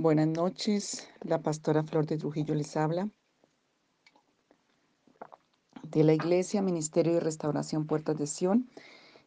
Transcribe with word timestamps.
Buenas 0.00 0.28
noches, 0.28 1.06
la 1.20 1.42
pastora 1.42 1.82
Flor 1.82 2.06
de 2.06 2.16
Trujillo 2.16 2.54
les 2.54 2.74
habla. 2.74 3.10
De 5.82 6.04
la 6.04 6.14
Iglesia, 6.14 6.62
Ministerio 6.62 7.12
de 7.12 7.20
Restauración 7.20 7.86
Puertas 7.86 8.16
de 8.16 8.26
Sion. 8.26 8.70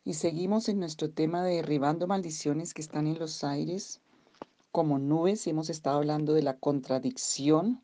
Y 0.04 0.16
seguimos 0.16 0.70
en 0.70 0.80
nuestro 0.80 1.12
tema 1.12 1.44
de 1.44 1.58
derribando 1.58 2.08
maldiciones 2.08 2.74
que 2.74 2.82
están 2.82 3.06
en 3.06 3.20
los 3.20 3.44
aires 3.44 4.02
como 4.72 4.98
nubes. 4.98 5.46
Hemos 5.46 5.70
estado 5.70 5.98
hablando 5.98 6.34
de 6.34 6.42
la 6.42 6.58
contradicción. 6.58 7.80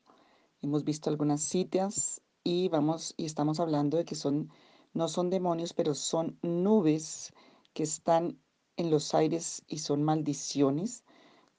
Hemos 0.64 0.84
visto 0.84 1.12
algunas 1.12 1.44
citas 1.44 2.24
y 2.44 2.70
vamos 2.70 3.14
y 3.18 3.26
estamos 3.26 3.60
hablando 3.60 3.98
de 3.98 4.06
que 4.06 4.16
son 4.16 4.50
no 4.96 5.10
son 5.10 5.30
demonios, 5.30 5.74
pero 5.74 5.94
son 5.94 6.40
nubes 6.42 7.34
que 7.76 7.84
están 7.84 8.40
en 8.78 8.90
los 8.90 9.14
aires 9.14 9.62
y 9.68 9.78
son 9.78 10.02
maldiciones 10.02 11.04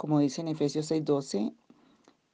como 0.00 0.18
dice 0.18 0.40
en 0.40 0.48
Efesios 0.48 0.90
6:12, 0.90 1.52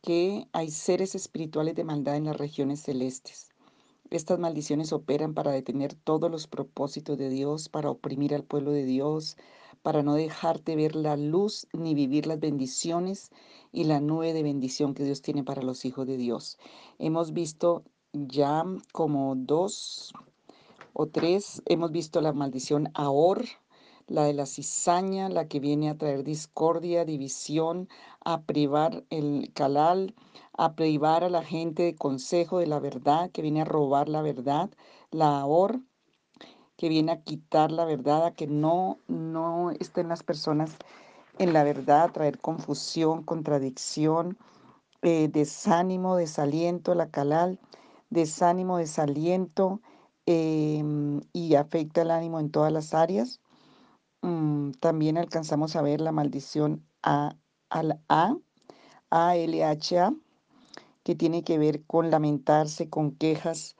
que 0.01 0.47
hay 0.53 0.71
seres 0.71 1.17
espirituales 1.17 1.75
de 1.75 1.83
maldad 1.83 2.15
en 2.15 2.27
las 2.27 2.37
regiones 2.37 2.83
celestes. 2.83 3.49
Estas 4.09 4.39
maldiciones 4.39 4.93
operan 4.93 5.35
para 5.35 5.51
detener 5.51 5.95
todos 5.95 6.31
los 6.31 6.47
propósitos 6.47 7.19
de 7.19 7.29
Dios, 7.29 7.69
para 7.69 7.91
oprimir 7.91 8.37
al 8.37 8.45
pueblo 8.45 8.71
de 8.71 8.85
Dios, 8.85 9.37
para 9.83 10.05
no 10.05 10.15
dejarte 10.15 10.77
ver 10.77 10.95
la 10.95 11.17
luz 11.17 11.67
ni 11.73 11.97
vivir 11.97 12.29
las 12.29 12.39
bendiciones 12.39 13.33
y 13.73 13.83
la 13.83 13.99
nube 13.99 14.33
de 14.33 14.45
bendición 14.45 14.95
que 14.95 15.03
Dios 15.03 15.21
tiene 15.21 15.43
para 15.43 15.63
los 15.63 15.85
hijos 15.85 16.07
de 16.07 16.19
Dios. 16.19 16.59
Hemos 17.01 17.33
visto 17.33 17.83
ya 18.13 18.65
como 18.93 19.35
dos 19.35 20.13
o 20.93 21.09
tres, 21.09 21.63
hemos 21.67 21.91
visto 21.91 22.21
la 22.21 22.33
maldición 22.33 22.93
Ahor, 22.95 23.45
la 24.09 24.25
de 24.25 24.35
la 24.35 24.47
cizaña, 24.47 25.29
la 25.29 25.49
que 25.49 25.61
viene 25.61 25.91
a 25.91 25.99
traer 25.99 26.23
discordia, 26.23 27.05
división, 27.05 27.89
a 28.25 28.43
privar 28.43 29.05
el 29.11 29.53
calal, 29.53 30.15
a 30.53 30.75
privar 30.75 31.25
a 31.25 31.31
la 31.31 31.43
gente 31.43 31.83
de 31.83 31.97
consejo 31.97 32.59
de 32.59 32.67
la 32.67 32.79
verdad, 32.79 33.31
que 33.31 33.43
viene 33.43 33.63
a 33.63 33.65
robar 33.65 34.09
la 34.09 34.23
verdad, 34.23 34.71
la 35.11 35.41
ahor, 35.41 35.81
que 36.77 36.89
viene 36.89 37.13
a 37.13 37.23
quitar 37.23 37.73
la 37.73 37.85
verdad, 37.85 38.27
a 38.27 38.35
que 38.35 38.47
no, 38.47 38.99
no 39.09 39.71
estén 39.73 40.09
las 40.09 40.23
personas 40.23 40.77
en 41.39 41.53
la 41.53 41.65
verdad, 41.65 42.05
a 42.05 42.13
traer 42.13 42.39
confusión, 42.39 43.23
contradicción, 43.23 44.39
eh, 45.03 45.29
desánimo, 45.29 46.17
desaliento, 46.17 46.95
la 46.95 47.11
calal, 47.11 47.59
desánimo, 48.11 48.79
desaliento, 48.79 49.81
em, 50.27 51.21
y 51.33 51.55
afecta 51.55 52.03
el 52.03 52.11
ánimo 52.11 52.41
en 52.41 52.51
todas 52.51 52.73
las 52.73 52.95
áreas. 52.95 53.41
Mm, 54.23 54.73
también 54.73 55.19
alcanzamos 55.19 55.77
a 55.77 55.83
ver 55.83 56.01
la 56.01 56.13
maldición 56.13 56.87
A, 57.03 57.37
al 57.71 58.01
A, 58.09 58.37
A-L-H-A, 59.11 60.15
que 61.05 61.15
tiene 61.15 61.45
que 61.45 61.59
ver 61.59 61.85
con 61.85 62.11
lamentarse, 62.11 62.89
con 62.89 63.13
quejas. 63.13 63.77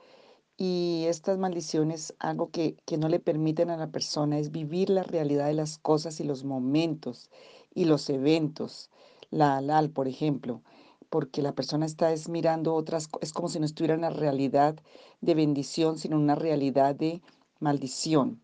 Y 0.57 1.05
estas 1.07 1.37
maldiciones, 1.37 2.15
algo 2.19 2.49
que, 2.51 2.77
que 2.85 2.97
no 2.97 3.09
le 3.09 3.19
permiten 3.19 3.69
a 3.69 3.77
la 3.77 3.91
persona 3.91 4.39
es 4.39 4.51
vivir 4.51 4.89
la 4.89 5.03
realidad 5.03 5.47
de 5.47 5.53
las 5.53 5.77
cosas 5.77 6.19
y 6.19 6.23
los 6.23 6.43
momentos 6.43 7.29
y 7.75 7.85
los 7.85 8.09
eventos. 8.09 8.89
La 9.29 9.57
alal, 9.57 9.89
por 9.91 10.07
ejemplo, 10.07 10.61
porque 11.09 11.41
la 11.41 11.53
persona 11.53 11.85
está 11.85 12.11
es 12.13 12.29
mirando 12.29 12.73
otras, 12.75 13.09
es 13.21 13.33
como 13.33 13.49
si 13.49 13.59
no 13.59 13.65
estuviera 13.65 13.95
en 13.95 14.01
la 14.01 14.09
realidad 14.09 14.75
de 15.21 15.35
bendición, 15.35 15.97
sino 15.99 16.17
una 16.17 16.35
realidad 16.35 16.95
de 16.95 17.21
maldición 17.59 18.41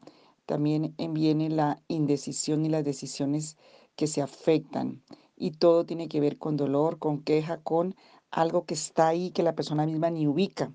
también 0.54 0.94
viene 1.14 1.50
la 1.50 1.82
indecisión 1.88 2.64
y 2.64 2.70
las 2.70 2.84
decisiones 2.86 3.58
que 3.96 4.06
se 4.06 4.22
afectan. 4.22 5.02
Y 5.36 5.50
todo 5.50 5.84
tiene 5.84 6.08
que 6.08 6.20
ver 6.20 6.38
con 6.38 6.58
dolor, 6.58 7.00
con 7.00 7.24
queja, 7.24 7.58
con 7.64 7.96
algo 8.30 8.64
que 8.64 8.76
está 8.76 9.08
ahí 9.08 9.32
que 9.32 9.42
la 9.42 9.56
persona 9.56 9.88
misma 9.88 10.12
ni 10.12 10.28
ubica. 10.28 10.72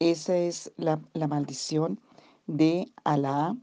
Esa 0.00 0.36
es 0.36 0.72
la, 0.76 1.00
maldición 1.28 2.00
de 2.48 2.92
Alá, 3.04 3.56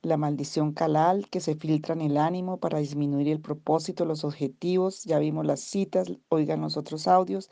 la 0.00 0.16
maldición 0.16 0.72
Kalal 0.72 1.28
que 1.28 1.40
se 1.40 1.56
filtra 1.56 1.92
en 1.92 2.00
el 2.00 2.16
ánimo 2.16 2.56
para 2.56 2.78
disminuir 2.78 3.28
el 3.28 3.42
propósito, 3.42 4.06
los 4.06 4.24
objetivos. 4.24 5.04
Ya 5.04 5.18
vimos 5.18 5.44
las 5.44 5.60
citas, 5.60 6.10
oigan 6.30 6.62
los 6.62 6.78
otros 6.78 7.06
audios. 7.06 7.50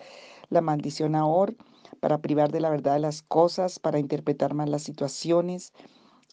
La 0.48 0.62
maldición 0.62 1.14
Ahor 1.14 1.56
para 2.00 2.22
privar 2.22 2.50
de 2.52 2.60
la 2.60 2.70
verdad 2.70 2.94
de 2.94 3.00
las 3.00 3.20
cosas, 3.20 3.78
para 3.78 3.98
interpretar 3.98 4.54
mal 4.54 4.70
las 4.70 4.82
situaciones 4.82 5.74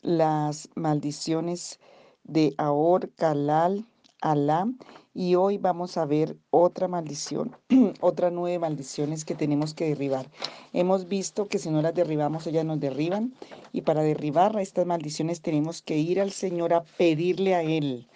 las 0.01 0.69
maldiciones 0.75 1.79
de 2.23 2.53
Ahor, 2.57 3.09
Kalal, 3.15 3.85
Alá. 4.21 4.67
Y 5.13 5.35
hoy 5.35 5.57
vamos 5.57 5.97
a 5.97 6.05
ver 6.05 6.37
otra 6.49 6.87
maldición, 6.87 7.57
otra 7.99 8.29
nueve 8.29 8.59
maldiciones 8.59 9.25
que 9.25 9.35
tenemos 9.35 9.73
que 9.73 9.89
derribar. 9.89 10.29
Hemos 10.71 11.07
visto 11.07 11.47
que 11.47 11.57
si 11.57 11.69
no 11.69 11.81
las 11.81 11.93
derribamos, 11.93 12.47
ellas 12.47 12.65
nos 12.65 12.79
derriban. 12.79 13.33
Y 13.73 13.81
para 13.81 14.01
derribar 14.01 14.57
estas 14.59 14.85
maldiciones 14.85 15.41
tenemos 15.41 15.81
que 15.81 15.97
ir 15.97 16.21
al 16.21 16.31
Señor 16.31 16.73
a 16.73 16.83
pedirle 16.83 17.55
a 17.55 17.63
Él. 17.63 18.07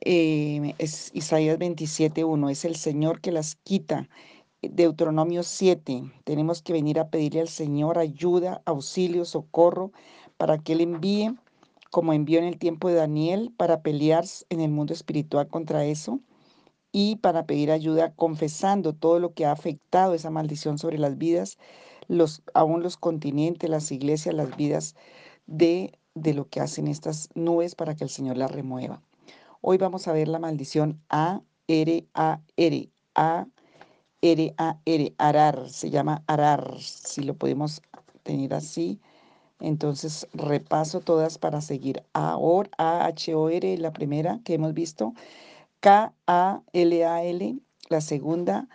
Eh, 0.00 0.74
es 0.78 1.10
Isaías 1.14 1.58
27.1, 1.58 2.50
es 2.50 2.64
el 2.64 2.76
Señor 2.76 3.20
que 3.20 3.32
las 3.32 3.56
quita. 3.56 4.08
Deuteronomio 4.62 5.44
7, 5.44 6.02
tenemos 6.24 6.62
que 6.62 6.72
venir 6.72 6.98
a 6.98 7.10
pedirle 7.10 7.42
al 7.42 7.48
Señor 7.48 7.98
ayuda, 7.98 8.60
auxilio, 8.64 9.24
socorro 9.24 9.92
para 10.38 10.56
que 10.56 10.72
Él 10.72 10.80
envíe, 10.80 11.34
como 11.90 12.14
envió 12.14 12.38
en 12.38 12.46
el 12.46 12.58
tiempo 12.58 12.88
de 12.88 12.94
Daniel, 12.94 13.52
para 13.56 13.82
pelear 13.82 14.24
en 14.48 14.60
el 14.60 14.70
mundo 14.70 14.94
espiritual 14.94 15.48
contra 15.48 15.84
eso 15.84 16.20
y 16.92 17.16
para 17.16 17.44
pedir 17.44 17.70
ayuda 17.70 18.14
confesando 18.14 18.94
todo 18.94 19.18
lo 19.18 19.34
que 19.34 19.44
ha 19.44 19.52
afectado 19.52 20.14
esa 20.14 20.30
maldición 20.30 20.78
sobre 20.78 20.98
las 20.98 21.18
vidas, 21.18 21.58
los, 22.06 22.42
aún 22.54 22.82
los 22.82 22.96
continentes, 22.96 23.68
las 23.68 23.92
iglesias, 23.92 24.34
las 24.34 24.56
vidas 24.56 24.94
de, 25.46 25.92
de 26.14 26.34
lo 26.34 26.48
que 26.48 26.60
hacen 26.60 26.88
estas 26.88 27.28
nubes 27.34 27.74
para 27.74 27.94
que 27.94 28.04
el 28.04 28.10
Señor 28.10 28.38
las 28.38 28.50
remueva. 28.50 29.02
Hoy 29.60 29.76
vamos 29.76 30.08
a 30.08 30.12
ver 30.12 30.28
la 30.28 30.38
maldición 30.38 31.02
A, 31.08 31.42
R, 31.66 32.06
A, 32.14 32.40
R, 32.56 32.88
A, 33.14 33.46
R, 34.22 34.54
A, 34.56 34.78
R, 34.84 35.14
Arar, 35.18 35.68
se 35.68 35.90
llama 35.90 36.22
Arar, 36.26 36.80
si 36.80 37.22
lo 37.22 37.34
podemos 37.34 37.82
tener 38.22 38.54
así. 38.54 39.00
Entonces 39.60 40.26
repaso 40.32 41.00
todas 41.00 41.38
para 41.38 41.60
seguir. 41.60 42.02
AOR, 42.12 42.70
A-H-O-R, 42.78 43.78
la 43.78 43.92
primera 43.92 44.40
que 44.44 44.54
hemos 44.54 44.72
visto. 44.74 45.14
K-A-L-A-L, 45.80 47.58
la 47.88 48.00
segunda. 48.00 48.68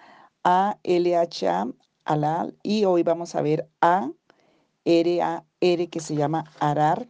A-L-H-A, 0.44 1.68
Alal. 2.06 2.58
Y 2.64 2.86
hoy 2.86 3.04
vamos 3.04 3.36
a 3.36 3.42
ver 3.42 3.70
A-R-A-R, 3.82 4.14
que 5.90 6.00
se 6.00 6.16
llama 6.16 6.46
Arar. 6.60 7.08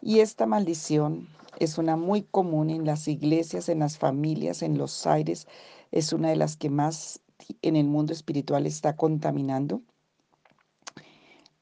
Y 0.00 0.20
esta 0.20 0.46
maldición 0.46 1.28
es 1.58 1.78
una 1.78 1.96
muy 1.96 2.22
común 2.22 2.70
en 2.70 2.84
las 2.84 3.08
iglesias, 3.08 3.68
en 3.68 3.80
las 3.80 3.98
familias, 3.98 4.62
en 4.62 4.78
los 4.78 5.06
aires. 5.06 5.48
Es 5.90 6.12
una 6.12 6.28
de 6.28 6.36
las 6.36 6.56
que 6.56 6.70
más 6.70 7.20
en 7.62 7.74
el 7.74 7.86
mundo 7.86 8.12
espiritual 8.12 8.66
está 8.66 8.94
contaminando. 8.94 9.82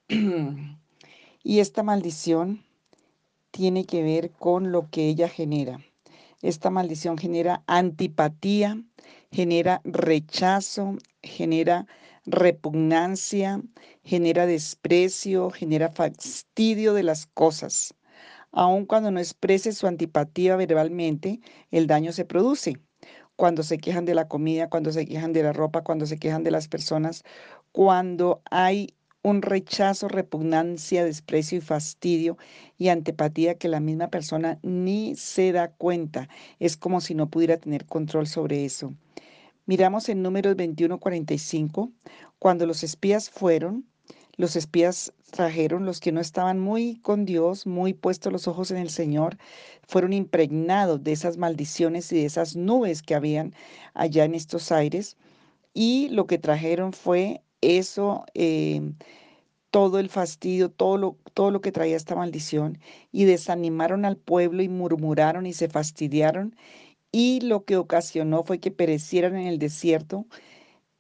Y 1.47 1.61
esta 1.61 1.83
maldición 1.83 2.65
tiene 3.51 3.85
que 3.85 4.03
ver 4.03 4.31
con 4.31 4.73
lo 4.73 4.89
que 4.91 5.09
ella 5.09 5.29
genera. 5.29 5.79
Esta 6.41 6.71
maldición 6.71 7.19
genera 7.19 7.63
antipatía, 7.67 8.83
genera 9.31 9.83
rechazo, 9.85 10.97
genera 11.23 11.87
repugnancia, 12.25 13.61
genera 14.03 14.47
desprecio, 14.47 15.51
genera 15.51 15.91
fastidio 15.91 16.95
de 16.95 17.03
las 17.03 17.27
cosas. 17.27 17.95
Aun 18.51 18.87
cuando 18.87 19.11
no 19.11 19.21
exprese 19.21 19.73
su 19.73 19.87
antipatía 19.87 20.57
verbalmente, 20.57 21.41
el 21.71 21.87
daño 21.87 22.13
se 22.13 22.25
produce. 22.25 22.81
Cuando 23.37 23.63
se 23.63 23.77
quejan 23.77 24.07
de 24.07 24.15
la 24.15 24.29
comida, 24.29 24.71
cuando 24.71 24.93
se 24.93 25.05
quejan 25.05 25.35
de 25.35 25.43
la 25.43 25.53
ropa, 25.53 25.83
cuando 25.83 26.07
se 26.07 26.19
quejan 26.19 26.43
de 26.43 26.53
las 26.53 26.69
personas, 26.69 27.23
cuando 27.71 28.41
hay 28.51 28.95
un 29.25 29.41
rechazo, 29.41 30.07
repugnancia, 30.07 31.03
desprecio 31.03 31.59
y 31.59 31.63
fastidio 31.63 32.37
y 32.77 32.89
antipatía 32.89 33.57
que 33.57 33.69
la 33.69 33.81
misma 33.81 34.09
persona 34.09 34.59
ni 34.63 35.17
se 35.17 35.51
da 35.51 35.69
cuenta. 35.69 36.29
Es 36.61 36.77
como 36.77 37.01
si 37.01 37.15
no 37.15 37.31
pudiera 37.31 37.57
tener 37.57 37.87
control 37.87 38.27
sobre 38.27 38.67
eso. 38.67 38.93
Miramos 39.65 40.11
en 40.11 40.23
números 40.23 40.57
21:45, 40.57 41.91
cuando 42.39 42.67
los 42.67 42.85
espías 42.85 43.31
fueron, 43.31 43.87
los 44.37 44.57
espías 44.57 45.15
trajeron, 45.31 45.87
los 45.87 46.01
que 46.01 46.13
no 46.13 46.21
estaban 46.21 46.61
muy 46.61 46.97
con 46.97 47.25
Dios, 47.25 47.67
muy 47.67 47.95
puestos 47.95 48.31
los 48.31 48.47
ojos 48.47 48.71
en 48.73 48.77
el 48.77 48.91
Señor, 48.91 49.39
fueron 49.89 50.13
impregnados 50.13 51.03
de 51.03 51.13
esas 51.13 51.39
maldiciones 51.39 52.13
y 52.13 52.17
de 52.17 52.27
esas 52.27 52.57
nubes 52.57 53.01
que 53.01 53.15
habían 53.15 53.55
allá 53.95 54.25
en 54.25 54.35
estos 54.35 54.71
aires. 54.71 55.17
Y 55.73 56.09
lo 56.11 56.27
que 56.27 56.39
trajeron 56.39 56.93
fue 56.93 57.41
eso, 57.65 58.25
eh, 58.35 58.81
todo 59.71 59.99
el 59.99 60.09
fastidio, 60.09 60.71
todo 60.71 60.97
lo, 60.99 61.19
todo 61.35 61.51
lo 61.51 61.61
que 61.61 61.73
traía 61.73 61.97
esta 61.97 62.17
maldición, 62.17 62.79
y 63.13 63.25
desanimaron 63.25 64.05
al 64.05 64.17
pueblo 64.17 64.63
y 64.63 64.69
murmuraron 64.69 65.47
y 65.47 65.53
se 65.53 65.69
fastidiaron 65.69 66.55
y 67.15 67.41
lo 67.43 67.65
que 67.65 67.77
ocasionó 67.77 68.43
fue 68.43 68.59
que 68.59 68.73
perecieran 68.73 69.37
en 69.37 69.47
el 69.47 69.61
desierto, 69.61 70.27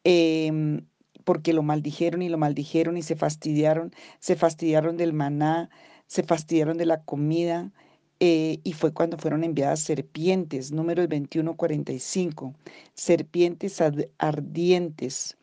em, 0.05 0.87
porque 1.25 1.53
lo 1.53 1.63
maldijeron 1.65 2.23
y 2.23 2.29
lo 2.29 2.39
maldijeron 2.39 2.97
y 2.97 3.03
se 3.03 3.17
fastidiaron, 3.17 3.93
se 4.21 4.37
fastidiaron 4.37 4.97
del 4.97 5.13
maná, 5.13 5.71
se 6.07 6.23
fastidiaron 6.23 6.79
de 6.79 6.87
la 6.87 7.03
comida, 7.03 7.73
eh, 8.21 8.61
y 8.65 8.73
fue 8.75 8.93
cuando 8.95 9.19
fueron 9.19 9.43
enviadas 9.45 9.81
serpientes, 9.81 10.73
números 10.73 11.09
21, 11.09 11.57
45, 11.57 12.55
serpientes 12.95 13.83
ardientes. 14.19 15.37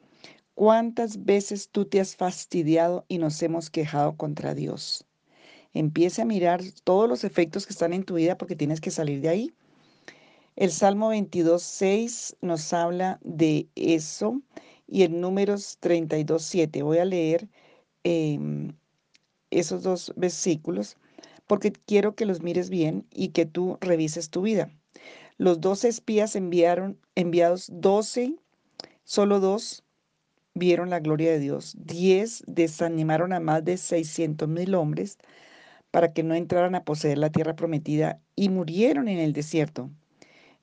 ¿Cuántas 0.54 1.24
veces 1.24 1.70
tú 1.70 1.86
te 1.86 2.00
has 2.00 2.16
fastidiado 2.16 3.06
y 3.08 3.18
nos 3.20 3.42
hemos 3.42 3.70
quejado 3.70 4.18
contra 4.18 4.54
Dios? 4.54 5.06
Empieza 5.74 6.24
a 6.24 6.26
mirar 6.26 6.62
todos 6.84 7.08
los 7.08 7.24
efectos 7.24 7.66
que 7.66 7.74
están 7.74 7.94
en 7.94 8.04
tu 8.04 8.16
vida 8.16 8.38
porque 8.38 8.58
tienes 8.58 8.82
que 8.82 8.92
salir 8.92 9.22
de 9.22 9.30
ahí. 9.30 9.54
El 10.58 10.72
Salmo 10.72 11.10
22, 11.10 11.64
6 11.64 12.36
nos 12.42 12.74
habla 12.74 13.20
de 13.24 13.70
eso 13.76 14.42
y 14.88 15.04
en 15.04 15.22
números 15.22 15.78
32, 15.80 16.44
7. 16.44 16.84
Voy 16.84 16.98
a 16.98 17.06
leer 17.06 17.48
em, 18.04 18.74
esos 19.50 19.84
dos 19.84 20.14
versículos 20.18 20.98
porque 21.48 21.72
quiero 21.72 22.16
que 22.16 22.26
los 22.26 22.42
mires 22.42 22.70
bien 22.70 23.08
y 23.10 23.30
que 23.30 23.46
tú 23.46 23.78
revises 23.80 24.30
tu 24.30 24.42
vida. 24.42 24.70
Los 25.38 25.62
doce 25.62 25.88
espías 25.88 26.36
enviaron, 26.36 27.00
enviados 27.16 27.70
doce, 27.72 28.36
solo 29.06 29.40
dos 29.40 29.84
vieron 30.54 30.90
la 30.90 31.00
gloria 31.00 31.32
de 31.32 31.40
Dios. 31.40 31.76
Diez 31.80 32.44
desanimaron 32.48 33.34
a 33.34 33.40
más 33.40 33.64
de 33.66 33.78
600 33.78 34.48
mil 34.50 34.76
hombres 34.76 35.18
para 35.92 36.14
que 36.14 36.24
no 36.24 36.36
entraran 36.36 36.76
a 36.76 36.84
poseer 36.86 37.18
la 37.18 37.32
tierra 37.32 37.56
prometida 37.56 38.22
y 38.36 38.50
murieron 38.50 39.08
en 39.08 39.20
el 39.20 39.34
desierto. 39.34 39.92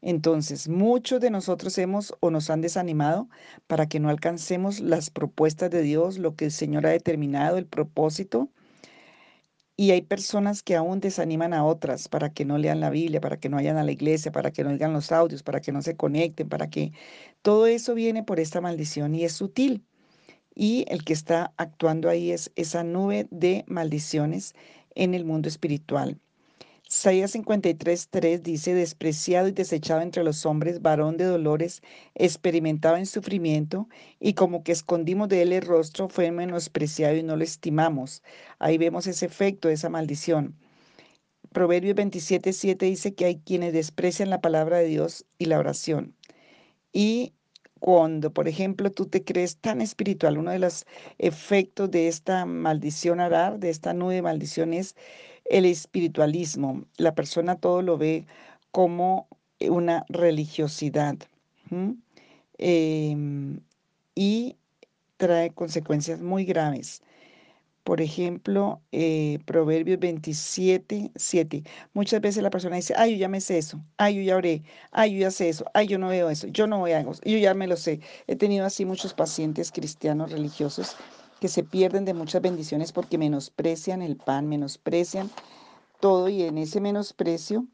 Entonces, 0.01 0.69
muchos 0.69 1.21
de 1.21 1.31
nosotros 1.31 1.77
hemos 1.79 2.15
o 2.21 2.31
nos 2.31 2.51
han 2.51 2.61
desanimado 2.61 3.29
para 3.67 3.89
que 3.89 4.01
no 4.01 4.09
alcancemos 4.11 4.81
las 4.81 5.11
propuestas 5.11 5.71
de 5.71 5.83
Dios, 5.83 6.19
lo 6.19 6.37
que 6.37 6.47
el 6.47 6.53
Señor 6.53 6.87
ha 6.87 6.91
determinado, 6.91 7.59
el 7.59 7.67
propósito. 7.67 8.49
Y 9.81 9.93
hay 9.93 10.03
personas 10.03 10.63
que 10.65 10.75
aún 10.75 10.99
desaniman 11.01 11.55
a 11.55 11.65
otras 11.65 12.09
para 12.09 12.33
que 12.33 12.45
no 12.45 12.59
lean 12.59 12.81
la 12.81 12.91
Biblia, 12.91 13.21
para 13.21 13.39
que 13.39 13.49
no 13.49 13.59
vayan 13.59 13.77
a 13.77 13.85
la 13.85 13.93
iglesia, 13.93 14.33
para 14.33 14.51
que 14.51 14.65
no 14.65 14.71
oigan 14.71 14.93
los 14.93 15.13
audios, 15.13 15.45
para 15.45 15.61
que 15.61 15.71
no 15.73 15.83
se 15.83 15.97
conecten, 15.97 16.49
para 16.49 16.69
que 16.69 16.93
todo 17.43 17.67
eso 17.67 17.95
viene 17.95 18.25
por 18.25 18.41
esta 18.41 18.61
maldición 18.61 19.15
y 19.15 19.25
es 19.25 19.35
sutil. 19.35 19.85
Y 20.55 20.85
el 20.89 21.05
que 21.05 21.13
está 21.13 21.55
actuando 21.59 22.09
ahí 22.11 22.33
es 22.33 22.51
esa 22.57 22.83
nube 22.85 23.29
de 23.31 23.65
maldiciones 23.69 24.55
en 24.97 25.15
el 25.15 25.25
mundo 25.25 25.49
espiritual. 25.49 26.21
Isaías 26.91 27.33
53:3 27.33 28.43
dice, 28.43 28.73
despreciado 28.75 29.49
y 29.49 29.53
desechado 29.53 30.01
entre 30.01 30.25
los 30.25 30.47
hombres, 30.47 30.81
varón 30.81 31.19
de 31.19 31.25
dolores, 31.25 31.83
experimentado 32.15 32.97
en 32.97 33.05
sufrimiento, 33.05 33.89
y 34.19 34.33
como 34.33 34.65
que 34.65 34.73
escondimos 34.73 35.29
de 35.29 35.43
él 35.43 35.53
el 35.53 35.63
rostro, 35.63 36.09
fue 36.09 36.31
menospreciado 36.31 37.15
y 37.17 37.23
no 37.23 37.37
lo 37.37 37.45
estimamos. 37.45 38.23
Ahí 38.59 38.79
vemos 38.79 39.07
ese 39.07 39.27
efecto, 39.27 39.69
esa 39.69 39.91
maldición. 39.91 40.57
Proverbios 41.53 41.95
27:7 41.95 42.87
dice 42.87 43.15
que 43.15 43.27
hay 43.27 43.37
quienes 43.41 43.75
desprecian 43.75 44.31
la 44.31 44.41
palabra 44.41 44.79
de 44.79 44.87
Dios 44.87 45.27
y 45.39 45.47
la 45.47 45.59
oración. 45.59 46.15
Y 46.93 47.35
cuando, 47.81 48.33
por 48.33 48.49
ejemplo, 48.49 48.91
tú 48.91 49.07
te 49.07 49.25
crees 49.25 49.59
tan 49.59 49.81
espiritual, 49.81 50.39
uno 50.39 50.51
de 50.53 50.59
los 50.59 50.87
efectos 51.19 51.91
de 51.91 52.09
esta 52.09 52.45
maldición 52.47 53.21
arar, 53.21 53.59
de 53.61 53.71
esta 53.71 53.95
nube 53.95 54.15
de 54.15 54.23
maldición 54.23 54.73
es 54.75 54.97
el 55.49 55.65
espiritualismo. 55.65 56.85
La 56.97 57.15
persona 57.15 57.57
todo 57.57 57.83
lo 57.83 57.99
ve 57.99 58.27
como 58.71 59.29
una 59.61 60.05
religiosidad 60.09 61.17
em, 62.59 63.61
y 64.15 64.57
trae 65.17 65.51
consecuencias 65.51 66.21
muy 66.21 66.45
graves. 66.45 67.03
Por 67.85 68.03
ejemplo, 68.03 68.83
eh, 68.93 69.39
Proverbios 69.47 69.99
27, 69.99 71.11
7. 71.17 71.63
Muchas 71.95 72.21
veces 72.21 72.43
la 72.43 72.51
persona 72.51 72.77
dice, 72.77 72.93
ay, 72.97 73.13
yo 73.13 73.17
ya 73.17 73.29
me 73.29 73.41
sé 73.41 73.57
eso, 73.57 73.83
ay, 73.97 74.17
yo 74.17 74.23
ya 74.23 74.37
oré, 74.37 74.63
ay, 74.93 75.15
yo 75.15 75.21
ya 75.21 75.31
sé 75.31 75.49
eso, 75.49 75.65
ay, 75.73 75.87
yo 75.87 75.99
no 75.99 76.09
veo 76.09 76.29
eso, 76.29 76.49
yo 76.49 76.67
no 76.67 76.79
voy 76.81 76.93
a 76.93 77.01
eso, 77.01 77.21
yo 77.25 77.39
ya 77.39 77.55
me 77.55 77.67
lo 77.67 77.77
sé. 77.79 78.01
He 78.27 78.37
tenido 78.37 78.67
así 78.67 78.85
muchos 78.85 79.15
pacientes 79.15 79.73
cristianos 79.73 80.31
religiosos 80.31 80.97
que 81.41 81.49
se 81.49 81.63
pierden 81.63 82.05
de 82.05 82.15
muchas 82.15 82.43
bendiciones 82.43 82.93
porque 82.93 83.19
menosprecian 83.19 84.03
el 84.03 84.17
pan, 84.17 84.49
menosprecian 84.49 85.31
todo 86.01 86.29
y 86.29 86.43
en 86.43 86.59
ese 86.59 86.81
menosprecio 86.81 87.67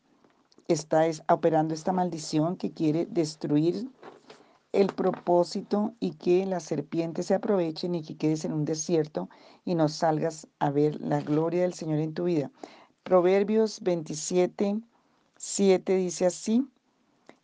está 0.68 1.04
operando 1.28 1.74
esta 1.74 1.92
maldición 1.92 2.56
que 2.56 2.72
quiere 2.72 3.06
destruir 3.06 3.88
el 4.72 4.88
propósito 4.88 5.92
y 6.00 6.12
que 6.12 6.46
las 6.46 6.64
serpientes 6.64 7.26
se 7.26 7.34
aprovechen 7.34 7.94
y 7.94 8.02
que 8.02 8.16
quedes 8.16 8.44
en 8.44 8.52
un 8.52 8.64
desierto 8.64 9.28
y 9.64 9.74
no 9.74 9.88
salgas 9.88 10.48
a 10.58 10.70
ver 10.70 11.00
la 11.00 11.20
gloria 11.20 11.62
del 11.62 11.74
Señor 11.74 12.00
en 12.00 12.12
tu 12.12 12.24
vida. 12.24 12.50
Proverbios 13.04 13.80
27, 13.82 14.80
7 15.36 15.96
dice 15.96 16.26
así, 16.26 16.66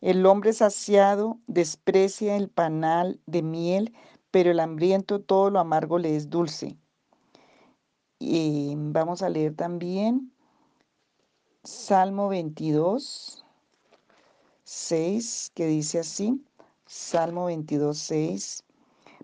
el 0.00 0.24
hombre 0.26 0.52
saciado 0.54 1.38
desprecia 1.46 2.36
el 2.36 2.48
panal 2.48 3.20
de 3.26 3.42
miel, 3.42 3.92
pero 4.30 4.50
el 4.50 4.60
hambriento 4.60 5.20
todo 5.20 5.50
lo 5.50 5.58
amargo 5.58 5.98
le 5.98 6.16
es 6.16 6.30
dulce. 6.30 6.76
Y 8.18 8.74
vamos 8.76 9.22
a 9.22 9.28
leer 9.28 9.54
también 9.56 10.32
Salmo 11.64 12.28
22, 12.28 13.44
6, 14.64 15.52
que 15.54 15.66
dice 15.66 16.00
así, 16.00 16.44
Salmo 16.86 17.46
22, 17.46 17.98
6, 17.98 18.64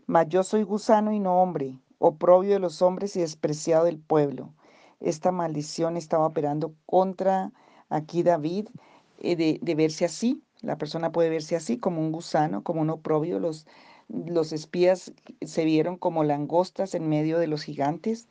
mas 0.06 0.29
yo 0.29 0.43
soy 0.43 0.62
gusano 0.62 1.12
y 1.12 1.20
no 1.20 1.43
hombre, 1.43 1.79
oprobio 1.99 2.55
de 2.55 2.59
los 2.59 2.82
hombres 2.82 3.17
y 3.17 3.20
despreciado 3.20 3.85
del 3.85 3.99
pueblo. 3.99 4.55
Esta 5.00 5.31
maldición 5.31 5.97
estaba 5.97 6.26
operando 6.26 6.75
contra 6.87 7.52
aquí 7.91 8.23
David 8.23 8.69
eh, 9.19 9.37
de, 9.37 9.59
de 9.62 9.75
verse 9.75 10.05
así, 10.05 10.43
la 10.62 10.79
persona 10.79 11.12
puede 11.12 11.31
verse 11.31 11.56
así 11.56 11.79
como 11.79 12.00
un 12.00 12.12
gusano, 12.12 12.62
como 12.62 12.81
un 12.81 12.91
oprobio, 12.91 13.38
los 13.38 13.67
los 14.08 14.53
espías 14.53 15.12
se 15.43 15.64
vieron 15.64 15.97
como 15.97 16.25
langostas 16.25 16.94
en 16.94 17.08
medio 17.08 17.38
de 17.38 17.47
los 17.47 17.62
gigantes 17.62 18.29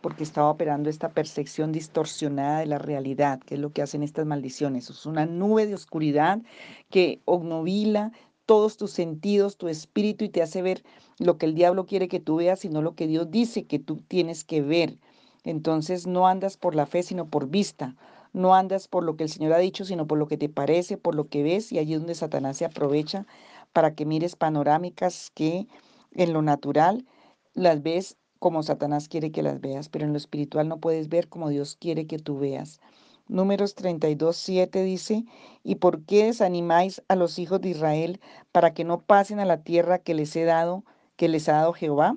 porque 0.00 0.22
estaba 0.22 0.50
operando 0.50 0.90
esta 0.90 1.10
percepción 1.10 1.72
distorsionada 1.72 2.60
de 2.60 2.66
la 2.66 2.78
realidad, 2.78 3.40
que 3.40 3.56
es 3.56 3.60
lo 3.60 3.72
que 3.72 3.82
hacen 3.82 4.02
estas 4.02 4.26
maldiciones. 4.26 4.90
Es 4.90 5.06
una 5.06 5.26
nube 5.26 5.66
de 5.66 5.74
oscuridad 5.74 6.40
que 6.88 7.20
obnovila 7.24 8.12
todos 8.46 8.76
tus 8.76 8.92
sentidos, 8.92 9.56
tu 9.56 9.68
espíritu 9.68 10.24
y 10.24 10.28
te 10.28 10.40
hace 10.40 10.62
ver 10.62 10.82
lo 11.18 11.36
que 11.36 11.46
el 11.46 11.54
diablo 11.54 11.84
quiere 11.86 12.08
que 12.08 12.20
tú 12.20 12.36
veas, 12.36 12.60
sino 12.60 12.80
lo 12.80 12.94
que 12.94 13.06
Dios 13.06 13.30
dice 13.30 13.66
que 13.66 13.78
tú 13.78 13.96
tienes 14.08 14.44
que 14.44 14.62
ver. 14.62 14.98
Entonces 15.44 16.06
no 16.06 16.26
andas 16.26 16.56
por 16.56 16.74
la 16.74 16.86
fe, 16.86 17.02
sino 17.02 17.28
por 17.28 17.48
vista. 17.48 17.96
No 18.32 18.54
andas 18.54 18.88
por 18.88 19.04
lo 19.04 19.16
que 19.16 19.24
el 19.24 19.30
Señor 19.30 19.52
ha 19.52 19.58
dicho, 19.58 19.84
sino 19.84 20.06
por 20.06 20.18
lo 20.18 20.28
que 20.28 20.36
te 20.36 20.48
parece, 20.48 20.96
por 20.96 21.14
lo 21.14 21.28
que 21.28 21.42
ves, 21.42 21.72
y 21.72 21.78
allí 21.78 21.94
es 21.94 22.00
donde 22.00 22.14
Satanás 22.14 22.58
se 22.58 22.64
aprovecha 22.64 23.26
para 23.72 23.94
que 23.94 24.04
mires 24.04 24.36
panorámicas 24.36 25.30
que 25.34 25.66
en 26.12 26.32
lo 26.32 26.42
natural 26.42 27.06
las 27.54 27.82
ves 27.82 28.16
como 28.38 28.62
Satanás 28.62 29.08
quiere 29.08 29.32
que 29.32 29.42
las 29.42 29.60
veas, 29.60 29.88
pero 29.88 30.04
en 30.04 30.12
lo 30.12 30.18
espiritual 30.18 30.68
no 30.68 30.78
puedes 30.78 31.08
ver 31.08 31.28
como 31.28 31.48
Dios 31.48 31.76
quiere 31.76 32.06
que 32.06 32.18
tú 32.18 32.38
veas. 32.38 32.80
Números 33.26 33.74
32, 33.74 34.36
7 34.36 34.82
dice, 34.82 35.24
¿y 35.62 35.74
por 35.74 36.02
qué 36.04 36.26
desanimáis 36.26 37.02
a 37.08 37.16
los 37.16 37.38
hijos 37.38 37.60
de 37.60 37.70
Israel 37.70 38.20
para 38.52 38.72
que 38.72 38.84
no 38.84 39.02
pasen 39.02 39.38
a 39.38 39.44
la 39.44 39.62
tierra 39.62 39.98
que 39.98 40.14
les 40.14 40.34
he 40.36 40.44
dado, 40.44 40.84
que 41.16 41.28
les 41.28 41.48
ha 41.48 41.54
dado 41.54 41.72
Jehová? 41.74 42.16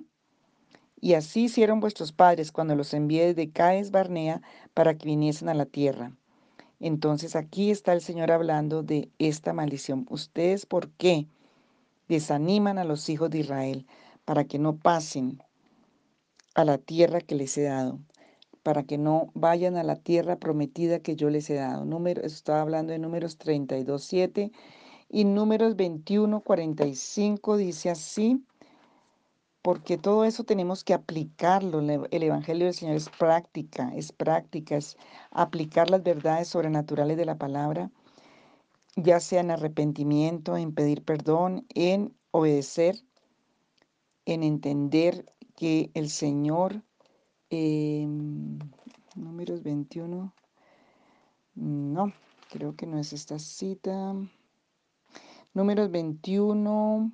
Y 1.01 1.15
así 1.15 1.45
hicieron 1.45 1.79
vuestros 1.79 2.13
padres 2.13 2.51
cuando 2.51 2.75
los 2.75 2.93
envié 2.93 3.33
desde 3.33 3.51
Caes 3.51 3.91
Barnea 3.91 4.41
para 4.73 4.97
que 4.97 5.07
viniesen 5.07 5.49
a 5.49 5.53
la 5.53 5.65
tierra. 5.65 6.15
Entonces 6.79 7.35
aquí 7.35 7.71
está 7.71 7.91
el 7.91 8.01
Señor 8.01 8.31
hablando 8.31 8.81
de 8.81 9.09
esta 9.19 9.51
maldición. 9.51 10.05
¿Ustedes 10.09 10.65
por 10.65 10.91
qué? 10.91 11.27
Desaniman 12.11 12.77
a 12.77 12.83
los 12.83 13.07
hijos 13.07 13.29
de 13.29 13.39
Israel 13.39 13.87
para 14.25 14.43
que 14.43 14.59
no 14.59 14.75
pasen 14.75 15.41
a 16.55 16.65
la 16.65 16.77
tierra 16.77 17.21
que 17.21 17.35
les 17.35 17.57
he 17.57 17.63
dado, 17.63 17.99
para 18.63 18.83
que 18.83 18.97
no 18.97 19.31
vayan 19.33 19.77
a 19.77 19.83
la 19.83 19.95
tierra 19.95 20.35
prometida 20.35 20.99
que 20.99 21.15
yo 21.15 21.29
les 21.29 21.49
he 21.49 21.53
dado. 21.53 21.85
Número, 21.85 22.21
estaba 22.21 22.59
hablando 22.59 22.91
de 22.91 22.99
números 22.99 23.37
32, 23.37 24.03
7 24.03 24.51
y 25.07 25.23
números 25.23 25.77
21, 25.77 26.41
45 26.41 27.55
dice 27.55 27.89
así, 27.89 28.43
porque 29.61 29.97
todo 29.97 30.25
eso 30.25 30.43
tenemos 30.43 30.83
que 30.83 30.93
aplicarlo. 30.93 31.79
El 31.79 32.23
Evangelio 32.23 32.65
del 32.65 32.73
Señor 32.73 32.97
es 32.97 33.07
práctica, 33.07 33.93
es 33.95 34.11
práctica, 34.11 34.75
es 34.75 34.97
aplicar 35.31 35.89
las 35.89 36.03
verdades 36.03 36.49
sobrenaturales 36.49 37.15
de 37.15 37.25
la 37.25 37.37
palabra 37.37 37.89
ya 38.95 39.19
sea 39.19 39.41
en 39.41 39.51
arrepentimiento, 39.51 40.57
en 40.57 40.73
pedir 40.73 41.03
perdón, 41.03 41.65
en 41.73 42.15
obedecer, 42.31 42.95
en 44.25 44.43
entender 44.43 45.25
que 45.55 45.91
el 45.93 46.09
Señor, 46.09 46.83
em, 47.49 48.59
números 49.15 49.63
21, 49.63 50.33
no, 51.55 52.13
creo 52.49 52.75
que 52.75 52.87
no 52.87 52.97
es 52.97 53.13
esta 53.13 53.39
cita. 53.39 54.15
Números 55.53 55.91
21, 55.91 57.11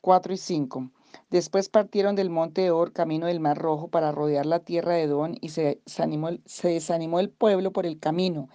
4 0.00 0.32
y 0.32 0.36
5. 0.36 0.90
Después 1.30 1.68
partieron 1.68 2.16
del 2.16 2.30
monte 2.30 2.62
de 2.62 2.70
Or, 2.70 2.92
camino 2.92 3.26
del 3.26 3.40
Mar 3.40 3.58
Rojo, 3.58 3.88
para 3.88 4.12
rodear 4.12 4.46
la 4.46 4.60
tierra 4.60 4.94
de 4.94 5.02
Edom, 5.02 5.34
y 5.40 5.50
se 5.50 5.80
desanimó, 5.84 6.30
se 6.46 6.68
desanimó 6.68 7.20
el 7.20 7.30
pueblo 7.30 7.72
por 7.72 7.84
el 7.86 7.98
camino. 7.98 8.48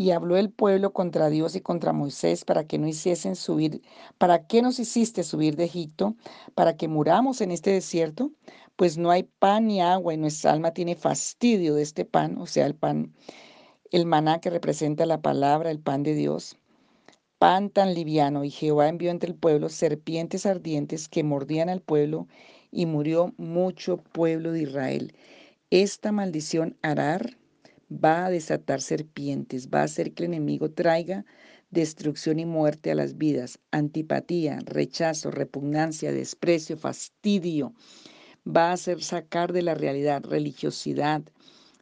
Y 0.00 0.12
habló 0.12 0.38
el 0.38 0.48
pueblo 0.48 0.94
contra 0.94 1.28
Dios 1.28 1.54
y 1.56 1.60
contra 1.60 1.92
Moisés 1.92 2.46
para 2.46 2.64
que 2.64 2.78
no 2.78 2.88
hiciesen 2.88 3.36
subir, 3.36 3.82
¿para 4.16 4.46
qué 4.46 4.62
nos 4.62 4.78
hiciste 4.78 5.22
subir 5.24 5.56
de 5.56 5.64
Egipto? 5.64 6.16
¿Para 6.54 6.74
que 6.74 6.88
muramos 6.88 7.42
en 7.42 7.50
este 7.50 7.72
desierto? 7.72 8.32
Pues 8.76 8.96
no 8.96 9.10
hay 9.10 9.24
pan 9.24 9.66
ni 9.66 9.82
agua 9.82 10.14
y 10.14 10.16
nuestra 10.16 10.52
alma 10.52 10.70
tiene 10.70 10.96
fastidio 10.96 11.74
de 11.74 11.82
este 11.82 12.06
pan, 12.06 12.38
o 12.38 12.46
sea, 12.46 12.64
el 12.64 12.74
pan, 12.74 13.12
el 13.90 14.06
maná 14.06 14.40
que 14.40 14.48
representa 14.48 15.04
la 15.04 15.20
palabra, 15.20 15.70
el 15.70 15.80
pan 15.80 16.02
de 16.02 16.14
Dios 16.14 16.56
pan 17.38 17.68
tan 17.68 17.92
liviano, 17.92 18.42
y 18.44 18.50
Jehová 18.50 18.88
envió 18.88 19.10
entre 19.10 19.28
el 19.28 19.36
pueblo 19.36 19.68
serpientes 19.68 20.46
ardientes 20.46 21.08
que 21.10 21.24
mordían 21.24 21.68
al 21.68 21.82
pueblo, 21.82 22.26
y 22.72 22.86
murió 22.86 23.34
mucho 23.36 23.98
pueblo 23.98 24.52
de 24.52 24.62
Israel. 24.62 25.14
Esta 25.70 26.10
maldición 26.10 26.78
Arar 26.80 27.36
va 27.90 28.26
a 28.26 28.30
desatar 28.30 28.80
serpientes, 28.80 29.68
va 29.68 29.80
a 29.80 29.84
hacer 29.84 30.14
que 30.14 30.24
el 30.24 30.34
enemigo 30.34 30.70
traiga 30.70 31.24
destrucción 31.70 32.38
y 32.38 32.46
muerte 32.46 32.90
a 32.90 32.94
las 32.94 33.16
vidas, 33.16 33.60
antipatía, 33.70 34.58
rechazo, 34.64 35.30
repugnancia, 35.30 36.12
desprecio, 36.12 36.76
fastidio. 36.76 37.74
Va 38.46 38.70
a 38.70 38.72
hacer 38.72 39.02
sacar 39.02 39.52
de 39.52 39.62
la 39.62 39.74
realidad 39.74 40.24
religiosidad, 40.24 41.22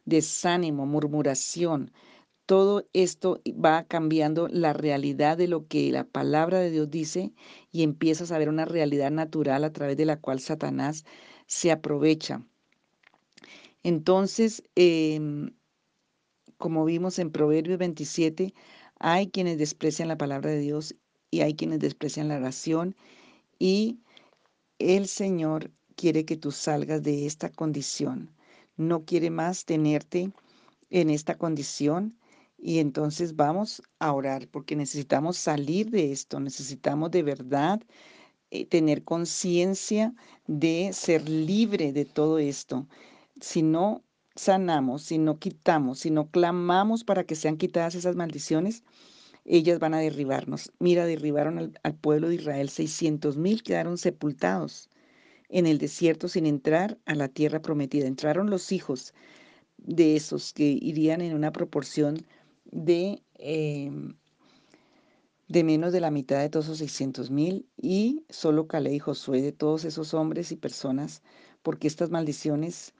desánimo, 0.05 0.85
murmuración, 0.85 1.91
todo 2.49 2.83
esto 2.93 3.43
va 3.63 3.83
cambiando 3.83 4.47
la 4.47 4.73
realidad 4.73 5.37
de 5.37 5.47
lo 5.47 5.67
que 5.67 5.91
la 5.91 6.03
palabra 6.03 6.59
de 6.59 6.71
Dios 6.71 6.89
dice 6.89 7.31
y 7.71 7.83
empiezas 7.83 8.31
a 8.31 8.39
ver 8.39 8.49
una 8.49 8.65
realidad 8.65 9.11
natural 9.11 9.63
a 9.63 9.71
través 9.71 9.97
de 9.97 10.05
la 10.05 10.19
cual 10.19 10.39
Satanás 10.39 11.05
se 11.45 11.71
aprovecha. 11.71 12.43
Entonces, 13.83 14.63
em, 14.73 15.51
como 16.59 16.85
vimos 16.85 17.17
en 17.19 17.31
Proverbios 17.31 17.79
27, 17.79 18.53
hay 18.99 19.31
quienes 19.31 19.57
desprecian 19.57 20.09
la 20.09 20.17
palabra 20.17 20.51
de 20.51 20.59
Dios 20.59 20.93
y 21.31 21.41
hay 21.41 21.55
quienes 21.55 21.79
desprecian 21.79 22.27
la 22.27 22.37
oración 22.37 22.95
y 23.57 23.99
el 24.77 25.07
Señor 25.07 25.71
quiere 25.95 26.25
que 26.25 26.37
tú 26.37 26.51
salgas 26.51 27.01
de 27.01 27.25
esta 27.25 27.49
condición. 27.49 28.29
No 28.75 29.05
quiere 29.05 29.29
más 29.29 29.65
tenerte 29.65 30.31
en 30.89 31.09
esta 31.09 31.37
condición 31.37 32.17
y 32.57 32.79
entonces 32.79 33.35
vamos 33.37 33.81
a 33.99 34.11
orar 34.13 34.47
porque 34.49 34.75
necesitamos 34.75 35.37
salir 35.37 35.89
de 35.89 36.11
esto, 36.11 36.41
necesitamos 36.41 37.09
de 37.11 37.23
verdad 37.23 37.81
eh, 38.51 38.65
tener 38.65 39.05
conciencia 39.05 40.13
de 40.45 40.91
ser 40.91 41.29
libre 41.29 41.93
de 41.93 42.03
todo 42.03 42.37
esto. 42.37 42.85
Si 43.39 43.61
no 43.61 44.03
sanamos, 44.35 45.03
si 45.03 45.17
no 45.17 45.39
quitamos, 45.39 45.99
si 45.99 46.11
no 46.11 46.29
clamamos 46.29 47.03
para 47.03 47.23
que 47.23 47.35
sean 47.35 47.57
quitadas 47.57 47.95
esas 47.95 48.15
maldiciones, 48.15 48.83
ellas 49.45 49.79
van 49.79 49.93
a 49.93 49.99
derribarnos. 49.99 50.71
Mira, 50.79 51.05
derribaron 51.05 51.73
al, 51.81 51.95
pueblo 51.95 52.29
de 52.29 52.35
Israel, 52.35 52.69
600 52.69 53.37
mil 53.37 53.63
quedaron 53.63 53.97
sepultados 53.97 54.89
en 55.49 55.65
el 55.65 55.79
desierto 55.79 56.27
sin 56.27 56.45
entrar 56.45 56.99
a 57.05 57.15
la 57.15 57.27
tierra 57.27 57.61
prometida. 57.61 58.07
Entraron 58.07 58.49
los 58.49 58.71
hijos 58.71 59.13
de 59.77 60.15
esos 60.15 60.53
que 60.53 60.77
irían 60.81 61.21
en 61.21 61.33
una 61.35 61.51
proporción 61.51 62.25
de, 62.65 63.23
em, 63.35 64.15
de 65.47 65.63
menos 65.63 65.93
de 65.93 66.01
la 66.01 66.11
mitad 66.11 66.39
de 66.39 66.49
todos 66.49 66.65
esos 66.65 66.77
600 66.77 67.31
mil 67.31 67.67
y 67.75 68.23
solo 68.29 68.67
Calé 68.67 68.93
y 68.93 68.99
Josué 68.99 69.41
de 69.41 69.51
todos 69.51 69.85
esos 69.85 70.13
hombres 70.13 70.51
y 70.51 70.57
personas, 70.57 71.23
porque 71.63 71.87
estas 71.87 72.11
maldiciones 72.11 72.93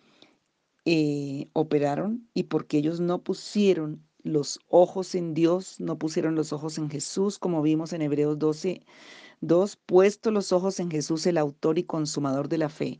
eh, 0.85 1.49
operaron 1.53 2.27
y 2.33 2.43
porque 2.43 2.77
ellos 2.77 2.99
no 2.99 3.23
pusieron 3.23 4.03
los 4.23 4.59
ojos 4.67 5.15
en 5.15 5.33
Dios, 5.33 5.79
no 5.79 5.97
pusieron 5.97 6.35
los 6.35 6.53
ojos 6.53 6.77
en 6.77 6.89
Jesús, 6.89 7.39
como 7.39 7.61
vimos 7.61 7.93
en 7.93 8.01
Hebreos 8.01 8.37
12, 8.39 8.83
2, 9.41 9.75
puesto 9.85 10.31
los 10.31 10.51
ojos 10.51 10.79
en 10.79 10.91
Jesús, 10.91 11.25
el 11.25 11.37
autor 11.37 11.79
y 11.79 11.83
consumador 11.83 12.49
de 12.49 12.57
la 12.57 12.69
fe. 12.69 12.99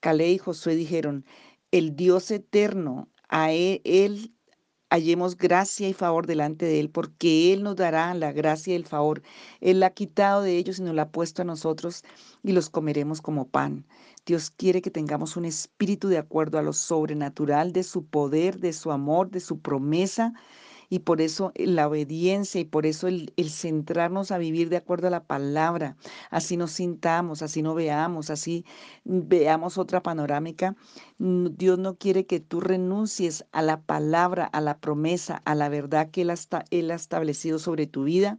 Calé 0.00 0.30
y 0.32 0.38
Josué 0.38 0.76
dijeron, 0.76 1.24
el 1.70 1.96
Dios 1.96 2.30
eterno, 2.30 3.08
a 3.28 3.52
él, 3.52 3.80
él 3.84 4.34
hallemos 4.90 5.36
gracia 5.36 5.88
y 5.88 5.92
favor 5.92 6.26
delante 6.26 6.66
de 6.66 6.80
Él, 6.80 6.90
porque 6.90 7.52
Él 7.52 7.62
nos 7.62 7.76
dará 7.76 8.14
la 8.14 8.32
gracia 8.32 8.72
y 8.72 8.76
el 8.76 8.86
favor. 8.86 9.22
Él 9.60 9.80
la 9.80 9.86
ha 9.86 9.90
quitado 9.90 10.42
de 10.42 10.56
ellos 10.56 10.78
y 10.78 10.82
nos 10.82 10.94
la 10.94 11.02
ha 11.02 11.10
puesto 11.10 11.42
a 11.42 11.44
nosotros 11.44 12.04
y 12.42 12.52
los 12.52 12.70
comeremos 12.70 13.20
como 13.20 13.46
pan. 13.48 13.84
Dios 14.26 14.50
quiere 14.50 14.82
que 14.82 14.90
tengamos 14.90 15.36
un 15.36 15.44
espíritu 15.44 16.08
de 16.08 16.18
acuerdo 16.18 16.58
a 16.58 16.62
lo 16.62 16.72
sobrenatural 16.72 17.72
de 17.72 17.82
su 17.82 18.04
poder, 18.04 18.60
de 18.60 18.72
su 18.72 18.90
amor, 18.92 19.30
de 19.30 19.40
su 19.40 19.58
promesa 19.60 20.34
y 20.90 21.00
por 21.00 21.20
eso 21.20 21.52
la 21.54 21.86
obediencia 21.86 22.60
y 22.60 22.64
por 22.64 22.86
eso 22.86 23.08
el, 23.08 23.32
centrarnos 23.50 24.30
a 24.30 24.38
vivir 24.38 24.68
de 24.68 24.78
acuerdo 24.78 25.08
a 25.08 25.10
la 25.10 25.24
palabra, 25.24 25.96
así 26.30 26.56
nos 26.56 26.72
sintamos, 26.72 27.42
así 27.42 27.62
no 27.62 27.74
veamos, 27.74 28.30
así 28.30 28.64
veamos 29.04 29.78
otra 29.78 30.02
panorámica. 30.02 30.76
Dios 31.18 31.78
no 31.78 31.96
quiere 31.96 32.26
que 32.26 32.40
tú 32.40 32.60
renuncies 32.60 33.44
a 33.52 33.62
la 33.62 33.80
palabra, 33.80 34.46
a 34.46 34.60
la 34.60 34.78
promesa, 34.78 35.42
a 35.44 35.54
la 35.54 35.68
verdad 35.68 36.10
que 36.10 36.22
Él 36.22 36.32
él 36.70 36.90
ha 36.90 36.94
establecido 36.94 37.58
sobre 37.58 37.86
tu 37.86 38.04
vida, 38.04 38.38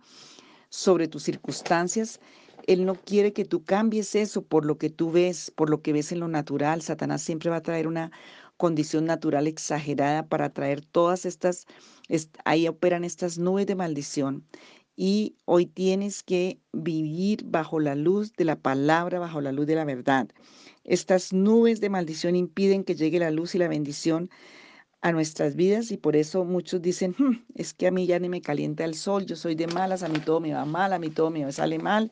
sobre 0.70 1.08
tus 1.08 1.24
circunstancias. 1.24 2.20
Él 2.68 2.86
no 2.86 2.96
quiere 2.96 3.34
que 3.34 3.46
tú 3.46 3.64
cambies 3.64 4.16
eso 4.16 4.44
por 4.44 4.66
lo 4.66 4.78
que 4.78 4.90
tú 4.90 5.12
ves, 5.12 5.52
por 5.56 5.70
lo 5.70 5.82
que 5.82 5.94
ves 5.94 6.12
en 6.12 6.20
lo 6.20 6.28
natural. 6.28 6.82
Satanás 6.82 7.22
siempre 7.24 7.50
va 7.50 7.58
a 7.58 7.62
traer 7.62 7.88
una 7.88 8.12
condición 8.58 9.06
natural 9.06 9.48
exagerada 9.48 10.28
para 10.28 10.52
traer 10.52 10.86
todas 10.86 11.26
estas 11.26 11.66
ahí 12.46 12.68
operan 12.68 13.04
estas 13.04 13.38
nubes 13.38 13.68
de 13.68 13.76
maldición 13.76 14.46
y 14.96 15.38
hoy 15.46 15.66
tienes 15.66 16.24
que 16.24 16.60
vivir 16.74 17.46
bajo 17.46 17.80
la 17.80 17.96
luz 17.96 18.34
de 18.34 18.44
la 18.46 18.58
palabra, 18.58 19.20
bajo 19.20 19.40
la 19.40 19.54
luz 19.54 19.66
de 19.66 19.76
la 19.76 19.86
verdad. 19.86 20.28
Estas 20.84 21.32
nubes 21.32 21.80
de 21.80 21.90
maldición 21.90 22.36
impiden 22.36 22.84
que 22.84 22.96
llegue 22.96 23.20
la 23.20 23.32
luz 23.32 23.56
y 23.56 23.60
la 23.60 23.70
bendición 23.70 24.30
a 25.02 25.12
nuestras 25.14 25.56
vidas 25.56 25.92
y 25.92 25.98
por 25.98 26.16
eso 26.16 26.44
muchos 26.44 26.82
dicen, 26.82 27.16
hmm, 27.18 27.46
es 27.56 27.74
que 27.74 27.88
a 27.88 27.92
mí 27.92 28.06
ya 28.06 28.20
ni 28.20 28.28
me 28.28 28.42
calienta 28.42 28.84
el 28.84 28.96
sol, 28.96 29.26
yo 29.26 29.36
soy 29.36 29.56
de 29.56 29.68
malas, 29.68 30.04
a 30.04 30.10
mí 30.10 30.20
todo 30.20 30.42
me 30.42 30.54
va 30.54 30.66
mal, 30.66 30.92
a 30.92 31.00
mí 31.00 31.10
todo 31.10 31.30
me 31.30 31.50
sale 31.52 31.80
mal. 31.80 32.12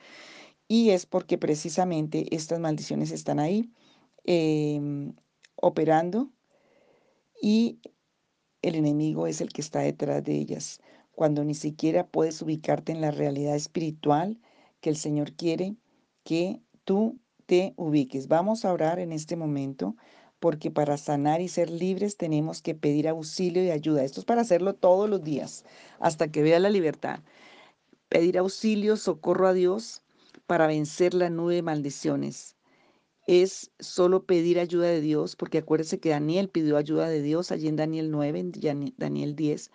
Y 0.67 0.91
es 0.91 1.05
porque 1.05 1.37
precisamente 1.37 2.33
estas 2.35 2.59
maldiciones 2.59 3.11
están 3.11 3.39
ahí 3.39 3.69
em, 4.23 5.13
operando 5.55 6.29
y 7.41 7.79
el 8.67 8.75
enemigo 8.75 9.27
es 9.27 9.41
el 9.41 9.50
que 9.50 9.62
está 9.62 9.79
detrás 9.79 10.24
de 10.24 10.36
ellas, 10.36 10.79
cuando 11.13 11.43
ni 11.43 11.55
siquiera 11.55 12.05
puedes 12.05 12.41
ubicarte 12.41 12.91
en 12.91 13.01
la 13.01 13.12
realidad 13.12 13.55
espiritual 13.55 14.39
que 14.81 14.89
el 14.89 14.97
Señor 14.97 15.33
quiere 15.33 15.75
que 16.24 16.62
tú 16.83 17.17
te 17.45 17.74
ubiques. 17.77 18.27
Vamos 18.27 18.65
a 18.65 18.74
orar 18.74 19.00
en 19.00 19.12
este 19.12 19.36
momento 19.36 19.95
porque 20.39 20.69
para 20.69 20.97
sanar 20.97 21.41
y 21.41 21.47
ser 21.47 21.69
libres 21.69 22.17
tenemos 22.17 22.62
que 22.62 22.75
pedir 22.75 23.07
auxilio 23.07 23.63
y 23.63 23.71
ayuda. 23.71 24.03
Esto 24.03 24.19
es 24.19 24.25
para 24.25 24.41
hacerlo 24.41 24.75
todos 24.75 25.09
los 25.09 25.24
días 25.24 25.65
hasta 26.00 26.31
que 26.31 26.43
vea 26.43 26.59
la 26.59 26.69
libertad. 26.69 27.21
Pedir 28.09 28.38
auxilio, 28.38 28.97
socorro 28.97 29.47
a 29.47 29.53
Dios 29.53 30.03
para 30.45 30.67
vencer 30.67 31.13
la 31.13 31.29
nube 31.29 31.55
de 31.55 31.62
maldiciones 31.62 32.56
es 33.27 33.72
solo 33.79 34.25
pedir 34.25 34.60
ayuda 34.60 34.88
de 34.88 35.01
Dios, 35.01 35.36
porque 35.36 35.60
acuérdese 35.60 36.00
que 36.00 36.10
Daniel 36.10 36.50
pidió 36.50 36.77
ayuda 36.77 37.10
de 37.10 37.22
Dios 37.22 37.51
allí 37.51 37.67
en 37.67 37.75
Daniel 37.75 38.10
9, 38.10 38.39
en 38.39 38.93
Daniel 38.98 39.36
10, 39.36 39.72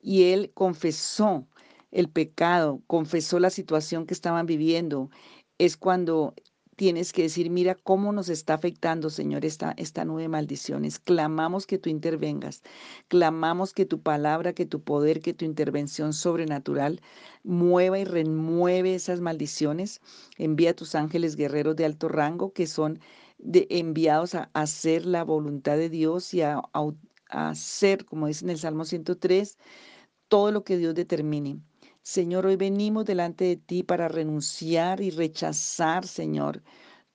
y 0.00 0.24
él 0.32 0.52
confesó 0.54 1.46
el 1.90 2.08
pecado, 2.08 2.82
confesó 2.86 3.40
la 3.40 3.50
situación 3.50 4.06
que 4.06 4.14
estaban 4.14 4.46
viviendo. 4.46 5.10
Es 5.58 5.76
cuando 5.76 6.34
tienes 6.76 7.12
que 7.12 7.22
decir, 7.22 7.50
mira 7.50 7.74
cómo 7.74 8.12
nos 8.12 8.28
está 8.28 8.54
afectando, 8.54 9.10
Señor, 9.10 9.44
esta, 9.44 9.74
nube 10.04 10.22
de 10.22 10.28
maldiciones. 10.28 10.98
Clamamos 10.98 11.66
que 11.66 11.78
tú 11.78 11.88
intervengas, 11.88 12.62
clamamos 13.08 13.72
que 13.72 13.86
tu 13.86 14.00
palabra, 14.02 14.52
que 14.52 14.66
tu 14.66 14.82
poder, 14.82 15.20
que 15.20 15.34
tu 15.34 15.44
intervención 15.44 16.12
sobrenatural 16.12 17.00
mueva 17.42 17.98
y 17.98 18.04
remueve 18.04 18.94
esas 18.94 19.20
maldiciones. 19.20 20.00
Envía 20.36 20.70
a 20.70 20.74
tus 20.74 20.94
ángeles 20.94 21.36
guerreros 21.36 21.76
de 21.76 21.86
alto 21.86 22.08
rango 22.08 22.52
que 22.52 22.66
son 22.66 23.00
de, 23.38 23.66
enviados 23.70 24.34
a, 24.34 24.50
hacer 24.52 25.06
la 25.06 25.24
voluntad 25.24 25.76
de 25.78 25.88
Dios 25.88 26.34
y 26.34 26.42
a, 26.42 26.60
a 26.72 27.48
hacer, 27.48 28.04
como 28.04 28.26
dice 28.26 28.44
en 28.44 28.50
el 28.50 28.58
Salmo 28.58 28.84
103, 28.84 29.58
todo 30.28 30.52
lo 30.52 30.64
que 30.64 30.76
Dios 30.76 30.94
determine. 30.94 31.58
Señor, 32.08 32.46
hoy 32.46 32.54
venimos 32.54 33.04
delante 33.04 33.46
de 33.46 33.56
ti 33.56 33.82
para 33.82 34.06
renunciar 34.06 35.00
y 35.00 35.10
rechazar, 35.10 36.06
Señor, 36.06 36.62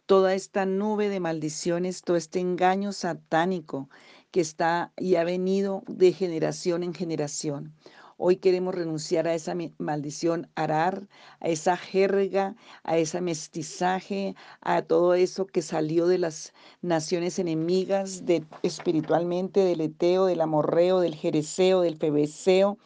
toda 0.05 0.33
esta 0.33 0.65
nube 0.65 1.07
de 1.07 1.21
maldiciones, 1.21 2.01
todo 2.01 2.17
este 2.17 2.41
engaño 2.41 2.91
satánico 2.91 3.89
que 4.31 4.41
está 4.41 4.91
y 4.97 5.15
ha 5.15 5.23
venido 5.23 5.83
de 5.87 6.11
generación 6.11 6.83
en 6.83 6.93
generación. 6.93 7.73
Hoy 8.17 8.35
queremos 8.35 8.75
renunciar 8.75 9.29
a 9.29 9.33
esa 9.33 9.55
maldición 9.77 10.49
arar, 10.55 11.07
a 11.39 11.47
esa 11.47 11.77
jerga, 11.77 12.57
a 12.83 12.97
ese 12.97 13.21
mestizaje, 13.21 14.35
a 14.59 14.81
todo 14.81 15.13
eso 15.13 15.45
que 15.45 15.61
salió 15.61 16.05
de 16.05 16.17
las 16.17 16.51
naciones 16.81 17.39
enemigas, 17.39 18.25
de, 18.25 18.43
espiritualmente, 18.61 19.61
del 19.61 19.79
Eteo, 19.79 20.25
del 20.25 20.41
Amorreo, 20.41 20.99
del 20.99 21.15
Jereseo, 21.15 21.79
del 21.79 21.95
Febeseo, 21.95 22.77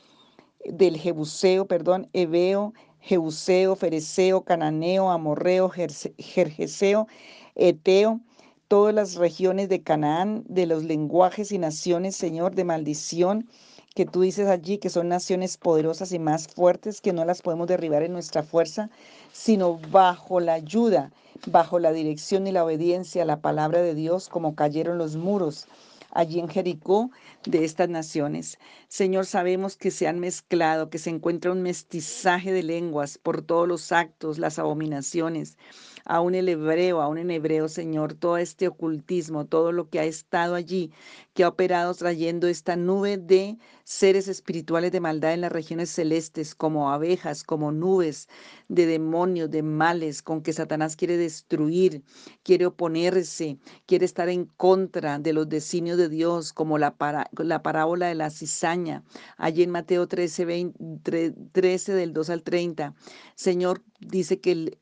del 0.68 0.98
Jebuseo, 0.98 1.66
perdón, 1.66 2.10
Ebeo, 2.14 2.74
Jebuseo, 3.00 3.76
Fereseo, 3.76 4.42
Cananeo, 4.44 5.12
Amorreo, 5.12 5.70
Jerjeseo, 5.70 7.08
Eteo, 7.56 8.20
todas 8.68 8.94
las 8.94 9.16
regiones 9.16 9.70
de 9.70 9.84
Canaán, 9.84 10.44
de 10.48 10.66
los 10.66 10.84
lenguajes 10.84 11.52
y 11.52 11.60
naciones, 11.60 12.16
Señor, 12.16 12.56
de 12.56 12.64
maldición, 12.64 13.48
que 13.94 14.06
tú 14.06 14.22
dices 14.22 14.48
allí 14.48 14.78
que 14.80 14.90
son 14.90 15.08
naciones 15.08 15.58
poderosas 15.58 16.12
y 16.12 16.20
más 16.20 16.48
fuertes, 16.48 17.00
que 17.00 17.14
no 17.14 17.24
las 17.24 17.42
podemos 17.42 17.68
derribar 17.68 18.04
en 18.04 18.12
nuestra 18.12 18.44
fuerza, 18.44 18.90
sino 19.32 19.80
bajo 19.92 20.40
la 20.40 20.54
ayuda, 20.54 21.12
bajo 21.46 21.80
la 21.80 21.94
dirección 21.94 22.48
y 22.48 22.52
la 22.52 22.66
obediencia 22.66 23.22
a 23.24 23.26
la 23.26 23.40
palabra 23.40 23.82
de 23.82 23.96
Dios, 23.96 24.28
como 24.28 24.56
cayeron 24.56 24.98
los 24.98 25.16
muros 25.16 25.68
allí 26.16 26.40
en 26.40 26.50
Jericó 26.50 27.12
de 27.46 27.64
estas 27.64 27.90
naciones. 27.90 28.58
Señor, 28.88 29.28
sabemos 29.28 29.78
que 29.78 29.92
se 29.92 30.08
han 30.08 30.20
mezclado, 30.20 30.90
que 30.90 30.98
se 30.98 31.12
encuentra 31.12 31.52
un 31.52 31.62
mestizaje 31.62 32.52
de 32.52 32.64
lenguas 32.64 33.20
por 33.20 33.44
todos 33.44 33.68
los 33.68 33.92
actos, 33.92 34.40
las 34.40 34.58
abominaciones 34.58 35.58
aún 36.06 36.36
el 36.36 36.48
hebreo, 36.48 37.02
aún 37.02 37.18
en 37.18 37.32
hebreo, 37.32 37.68
Señor, 37.68 38.14
todo 38.14 38.38
este 38.38 38.68
ocultismo, 38.68 39.46
todo 39.46 39.72
lo 39.72 39.90
que 39.90 40.00
ha 40.00 40.06
estado 40.06 40.56
allí, 40.56 40.92
que 41.34 41.44
ha 41.44 41.50
operado 41.50 41.94
trayendo 41.96 42.48
esta 42.48 42.76
nube 42.76 43.18
de 43.18 43.58
seres 43.86 44.28
espirituales 44.28 44.92
de 44.92 45.00
maldad 45.00 45.34
en 45.34 45.42
las 45.42 45.52
regiones 45.52 45.92
celestes, 45.92 46.56
como 46.56 46.92
abejas, 46.92 47.44
como 47.44 47.72
nubes 47.72 48.28
de 48.68 48.88
demonios, 48.88 49.52
de 49.52 49.62
males, 49.62 50.24
con 50.24 50.42
que 50.42 50.54
Satanás 50.54 50.96
quiere 50.96 51.18
destruir, 51.18 52.04
quiere 52.44 52.66
oponerse, 52.66 53.60
quiere 53.86 54.06
estar 54.06 54.28
en 54.28 54.46
contra 54.58 55.20
de 55.20 55.34
los 55.34 55.48
designios 55.48 56.00
de 56.00 56.10
Dios, 56.10 56.52
como 56.52 56.80
la, 56.80 56.96
la 57.38 57.62
parábola 57.62 58.08
de 58.08 58.16
la 58.16 58.32
cizaña, 58.32 59.04
allí 59.38 59.62
en 59.62 59.70
Mateo 59.70 60.08
13, 60.08 60.74
13 61.52 61.94
del 61.94 62.12
2 62.12 62.30
al 62.32 62.42
30. 62.42 62.96
Señor, 63.36 63.84
dice 64.00 64.40
que 64.40 64.52
el, 64.52 64.78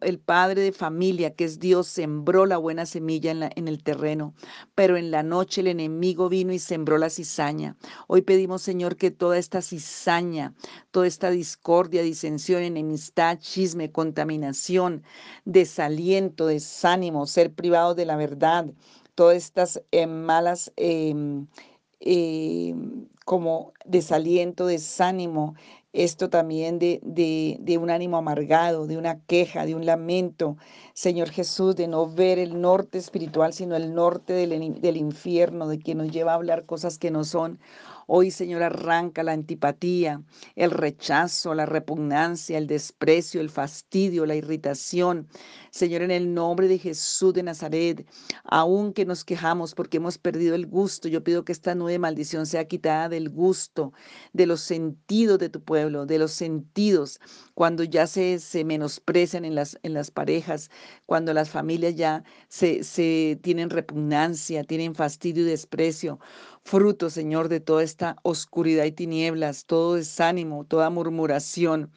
el, 0.00 0.18
padre 0.18 0.62
de 0.62 0.72
familia, 0.72 1.34
que 1.34 1.44
es 1.44 1.58
Dios, 1.58 1.86
sembró 1.86 2.46
la 2.46 2.58
buena 2.58 2.86
semilla 2.86 3.30
en, 3.30 3.40
la, 3.40 3.50
en, 3.54 3.68
el 3.68 3.82
terreno, 3.82 4.34
pero 4.74 4.96
en 4.96 5.10
la 5.10 5.22
noche 5.22 5.60
el 5.60 5.68
enemigo 5.68 6.28
vino 6.28 6.52
y 6.52 6.58
sembró 6.58 6.98
la 6.98 7.10
cizaña. 7.10 7.76
Hoy 8.06 8.22
pedimos, 8.22 8.47
Señor, 8.56 8.96
que 8.96 9.10
toda 9.10 9.36
esta 9.36 9.60
cizaña, 9.60 10.54
toda 10.90 11.06
esta 11.06 11.28
discordia, 11.30 12.02
disensión, 12.02 12.62
enemistad, 12.62 13.38
chisme, 13.38 13.92
contaminación, 13.92 15.02
desaliento, 15.44 16.46
desánimo, 16.46 17.26
ser 17.26 17.52
privado 17.52 17.94
de 17.94 18.06
la 18.06 18.16
verdad, 18.16 18.66
todas 19.14 19.36
estas 19.36 19.82
eh, 19.90 20.06
malas... 20.06 20.72
Eh, 20.76 21.14
eh, 22.00 22.74
como 23.28 23.74
desaliento, 23.84 24.66
desánimo, 24.66 25.54
esto 25.92 26.30
también 26.30 26.78
de, 26.78 27.78
un 27.78 27.90
ánimo 27.90 28.16
amargado, 28.16 28.86
de 28.86 28.96
una 28.96 29.20
queja, 29.20 29.66
de 29.66 29.74
un 29.74 29.84
lamento, 29.84 30.56
Señor 30.94 31.28
Jesús, 31.28 31.76
de 31.76 31.88
no 31.88 32.06
ver 32.06 32.38
el 32.38 32.58
norte 32.58 32.96
espiritual, 32.96 33.52
sino 33.52 33.76
el 33.76 33.94
norte 33.94 34.32
del, 34.32 34.80
del 34.80 34.96
infierno, 34.96 35.68
de 35.68 35.78
que 35.78 35.94
nos 35.94 36.10
lleva 36.10 36.32
a 36.32 36.36
hablar 36.36 36.64
cosas 36.64 36.96
que 36.96 37.10
no 37.10 37.22
son. 37.24 37.58
Hoy, 38.10 38.30
Señor, 38.30 38.62
arranca 38.62 39.22
la 39.22 39.32
antipatía, 39.32 40.22
el 40.56 40.70
rechazo, 40.70 41.52
la 41.52 41.66
repugnancia, 41.66 42.56
el 42.56 42.66
desprecio, 42.66 43.38
el 43.38 43.50
fastidio, 43.50 44.24
la 44.24 44.34
irritación. 44.34 45.28
Señor, 45.70 46.00
en 46.00 46.10
el 46.10 46.32
nombre 46.32 46.68
de 46.68 46.78
Jesús 46.78 47.34
de 47.34 47.42
Nazaret, 47.42 48.06
aunque 48.44 49.04
nos 49.04 49.26
quejamos 49.26 49.74
porque 49.74 49.98
hemos 49.98 50.16
perdido 50.16 50.54
el 50.54 50.66
gusto, 50.66 51.06
yo 51.08 51.22
pido 51.22 51.44
que 51.44 51.52
esta 51.52 51.74
nueva 51.74 51.98
maldición 51.98 52.46
sea 52.46 52.66
quitada 52.66 53.10
del 53.10 53.28
gusto, 53.28 53.92
de 54.32 54.46
los 54.46 54.62
sentidos 54.62 55.38
de 55.38 55.50
tu 55.50 55.62
pueblo, 55.62 56.06
de 56.06 56.18
los 56.18 56.32
sentidos, 56.32 57.20
cuando 57.52 57.84
ya 57.84 58.06
se, 58.06 58.38
se 58.38 58.64
menosprecian 58.64 59.44
en 59.44 59.54
las, 59.54 59.78
en 59.82 59.92
las 59.92 60.10
parejas, 60.10 60.70
cuando 61.04 61.34
las 61.34 61.50
familias 61.50 61.94
ya 61.94 62.24
se, 62.48 62.82
se 62.84 63.38
tienen 63.42 63.68
repugnancia, 63.68 64.64
tienen 64.64 64.94
fastidio 64.94 65.42
y 65.42 65.50
desprecio 65.50 66.18
fruto, 66.68 67.08
Señor, 67.08 67.48
de 67.48 67.60
toda 67.60 67.82
esta 67.82 68.16
oscuridad 68.22 68.84
y 68.84 68.92
tinieblas, 68.92 69.64
todo 69.64 69.94
desánimo, 69.94 70.66
toda 70.66 70.90
murmuración, 70.90 71.90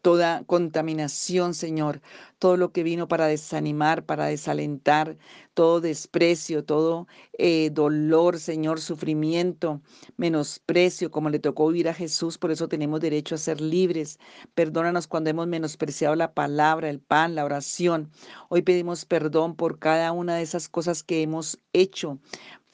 toda 0.00 0.44
contaminación, 0.44 1.52
Señor, 1.52 2.00
todo 2.38 2.56
lo 2.56 2.72
que 2.72 2.82
vino 2.82 3.06
para 3.06 3.26
desanimar, 3.26 4.06
para 4.06 4.24
desalentar, 4.24 5.18
todo 5.52 5.82
desprecio, 5.82 6.64
todo 6.64 7.06
eh, 7.36 7.68
dolor, 7.70 8.38
Señor, 8.38 8.80
sufrimiento, 8.80 9.82
menosprecio, 10.16 11.10
como 11.10 11.28
le 11.28 11.38
tocó 11.38 11.68
vivir 11.68 11.90
a 11.90 11.94
Jesús, 11.94 12.38
por 12.38 12.50
eso 12.50 12.66
tenemos 12.66 13.00
derecho 13.00 13.34
a 13.34 13.38
ser 13.38 13.60
libres. 13.60 14.18
Perdónanos 14.54 15.06
cuando 15.06 15.28
hemos 15.28 15.48
menospreciado 15.48 16.14
la 16.16 16.32
palabra, 16.32 16.88
el 16.88 17.00
pan, 17.00 17.34
la 17.34 17.44
oración. 17.44 18.10
Hoy 18.48 18.62
pedimos 18.62 19.04
perdón 19.04 19.54
por 19.54 19.78
cada 19.78 20.12
una 20.12 20.36
de 20.36 20.42
esas 20.42 20.70
cosas 20.70 21.02
que 21.02 21.20
hemos 21.20 21.58
hecho 21.74 22.18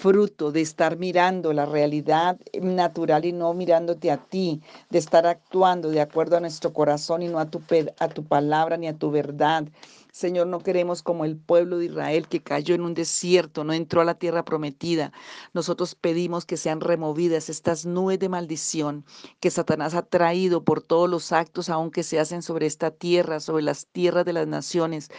fruto 0.01 0.51
de 0.51 0.63
estar 0.63 0.97
mirando 0.97 1.53
la 1.53 1.67
realidad 1.67 2.39
natural 2.59 3.27
y 3.27 3.33
no 3.33 3.53
mirándote 3.53 4.11
a 4.11 4.17
ti, 4.17 4.63
de 4.89 4.99
estar 4.99 5.27
actuando 5.27 5.91
de 5.91 6.01
acuerdo 6.01 6.39
a 6.39 6.41
nuestro 6.41 6.73
corazón 6.73 7.23
y 7.23 7.29
no 7.29 7.39
a 7.39 7.51
tu, 7.51 7.61
a 7.99 8.09
tu 8.09 8.25
palabra 8.25 8.79
ni 8.79 8.89
a 8.89 8.97
tu 8.97 9.11
verdad. 9.11 9.67
Señor, 10.13 10.49
no 10.49 10.59
queremos 10.59 11.03
como 11.03 11.25
el 11.25 11.37
pueblo 11.37 11.79
de 11.79 11.85
Israel 11.85 12.27
que 12.27 12.43
cayó 12.43 12.75
en 12.75 12.81
un 12.81 12.95
desierto, 12.95 13.63
no 13.63 13.73
entró 13.73 14.01
a 14.01 14.05
la 14.05 14.15
tierra 14.15 14.45
prometida. 14.45 15.13
Nosotros 15.53 15.95
pedimos 15.95 16.47
que 16.47 16.57
sean 16.57 16.81
removidas 16.81 17.49
estas 17.49 17.87
nubes 17.87 18.19
de 18.19 18.29
maldición 18.29 19.05
que 19.39 19.51
Satanás 19.51 19.95
ha 19.95 20.03
traído 20.03 20.65
por 20.65 20.83
todos 20.83 21.09
los 21.09 21.31
actos 21.31 21.69
aunque 21.69 22.03
se 22.03 22.19
hacen 22.19 22.43
sobre 22.43 22.67
esta 22.67 22.91
tierra, 22.91 23.39
sobre 23.39 23.63
las 23.63 23.87
tierras 23.87 24.25
de 24.25 24.33
las 24.33 24.49
naciones, 24.49 25.11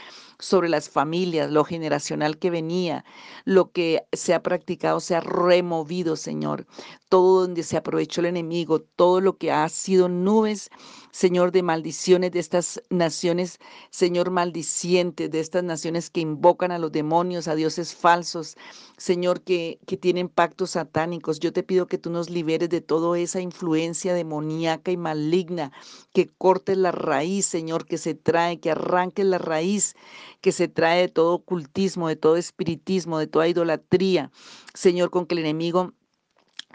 sobre 0.42 0.68
las 0.68 0.90
familias, 0.90 1.50
lo 1.50 1.64
generacional 1.64 2.38
que 2.38 2.50
venía, 2.50 3.06
lo 3.46 3.72
que 3.72 4.04
se 4.12 4.34
ha 4.34 4.44
practicado 4.44 5.00
se 5.00 5.16
ha 5.16 5.22
removido, 5.22 6.16
Señor. 6.18 6.66
Todo 7.08 7.42
donde 7.42 7.64
se 7.64 7.78
aprovechó 7.78 8.22
el 8.22 8.28
enemigo, 8.28 8.82
todo 8.82 9.22
lo 9.22 9.38
que 9.38 9.52
ha 9.52 9.68
sido 9.70 10.10
nubes 10.10 10.70
Señor, 11.12 11.52
de 11.52 11.62
maldiciones 11.62 12.32
de 12.32 12.40
estas 12.40 12.82
naciones, 12.90 13.60
Señor, 13.90 14.32
maldicientes, 14.32 15.30
de 15.30 15.42
estas 15.42 15.64
naciones 15.64 16.10
que 16.10 16.22
invocan 16.22 16.72
a 16.72 16.80
los 16.80 16.92
demonios, 16.94 17.50
a 17.50 17.56
dioses 17.56 17.94
falsos, 17.94 18.56
Señor, 18.98 19.42
que, 19.42 19.80
que 19.86 19.98
tienen 19.98 20.30
pactos 20.30 20.72
satánicos. 20.72 21.42
Yo 21.42 21.52
te 21.52 21.64
pido 21.64 21.88
que 21.88 21.98
tú 21.98 22.12
nos 22.12 22.30
liberes 22.30 22.70
de 22.70 22.80
toda 22.80 23.20
esa 23.20 23.42
influencia 23.42 24.14
demoníaca 24.14 24.92
y 24.92 24.98
maligna, 24.98 25.74
que 26.14 26.30
cortes 26.30 26.78
la 26.78 26.94
raíz, 26.94 27.46
Señor, 27.46 27.86
que 27.86 27.98
se 27.98 28.16
trae, 28.16 28.62
que 28.62 28.72
arranques 28.72 29.26
la 29.26 29.38
raíz 29.38 29.96
que 30.42 30.52
se 30.52 30.68
trae 30.68 31.02
de 31.02 31.08
todo 31.08 31.34
ocultismo, 31.36 32.08
de 32.08 32.16
todo 32.16 32.36
espiritismo, 32.36 33.20
de 33.20 33.28
toda 33.28 33.48
idolatría. 33.48 34.32
Señor, 34.74 35.12
con 35.12 35.26
que 35.26 35.36
el 35.36 35.40
enemigo 35.40 35.94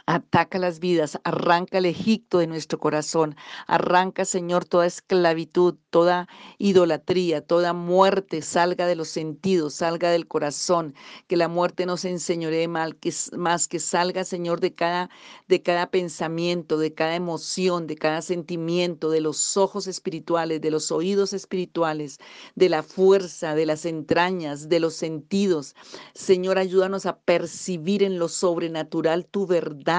Ataca 0.08 0.60
las 0.60 0.78
vidas, 0.78 1.18
arranca 1.24 1.78
el 1.78 1.84
Egipto 1.84 2.38
de 2.38 2.46
nuestro 2.46 2.78
corazón, 2.78 3.34
arranca, 3.66 4.24
Señor, 4.24 4.64
toda 4.64 4.86
esclavitud, 4.86 5.74
toda 5.90 6.28
idolatría, 6.58 7.44
toda 7.44 7.72
muerte 7.72 8.40
salga 8.40 8.86
de 8.86 8.94
los 8.94 9.08
sentidos, 9.08 9.74
salga 9.74 10.12
del 10.12 10.28
corazón, 10.28 10.94
que 11.26 11.36
la 11.36 11.48
muerte 11.48 11.86
no 11.86 11.96
se 11.96 12.10
enseñoree 12.10 12.68
mal, 12.68 12.94
que 12.94 13.12
más 13.36 13.66
que 13.66 13.80
salga, 13.80 14.22
Señor, 14.22 14.60
de 14.60 14.74
cada 14.74 15.10
de 15.48 15.62
cada 15.62 15.90
pensamiento, 15.90 16.78
de 16.78 16.94
cada 16.94 17.16
emoción, 17.16 17.88
de 17.88 17.96
cada 17.96 18.22
sentimiento, 18.22 19.10
de 19.10 19.20
los 19.20 19.56
ojos 19.56 19.88
espirituales, 19.88 20.60
de 20.60 20.70
los 20.70 20.92
oídos 20.92 21.32
espirituales, 21.32 22.18
de 22.54 22.68
la 22.68 22.84
fuerza, 22.84 23.56
de 23.56 23.66
las 23.66 23.84
entrañas, 23.84 24.68
de 24.68 24.78
los 24.78 24.94
sentidos. 24.94 25.74
Señor, 26.14 26.58
ayúdanos 26.58 27.06
a 27.06 27.18
percibir 27.18 28.04
en 28.04 28.20
lo 28.20 28.28
sobrenatural 28.28 29.26
tu 29.26 29.48
verdad 29.48 29.95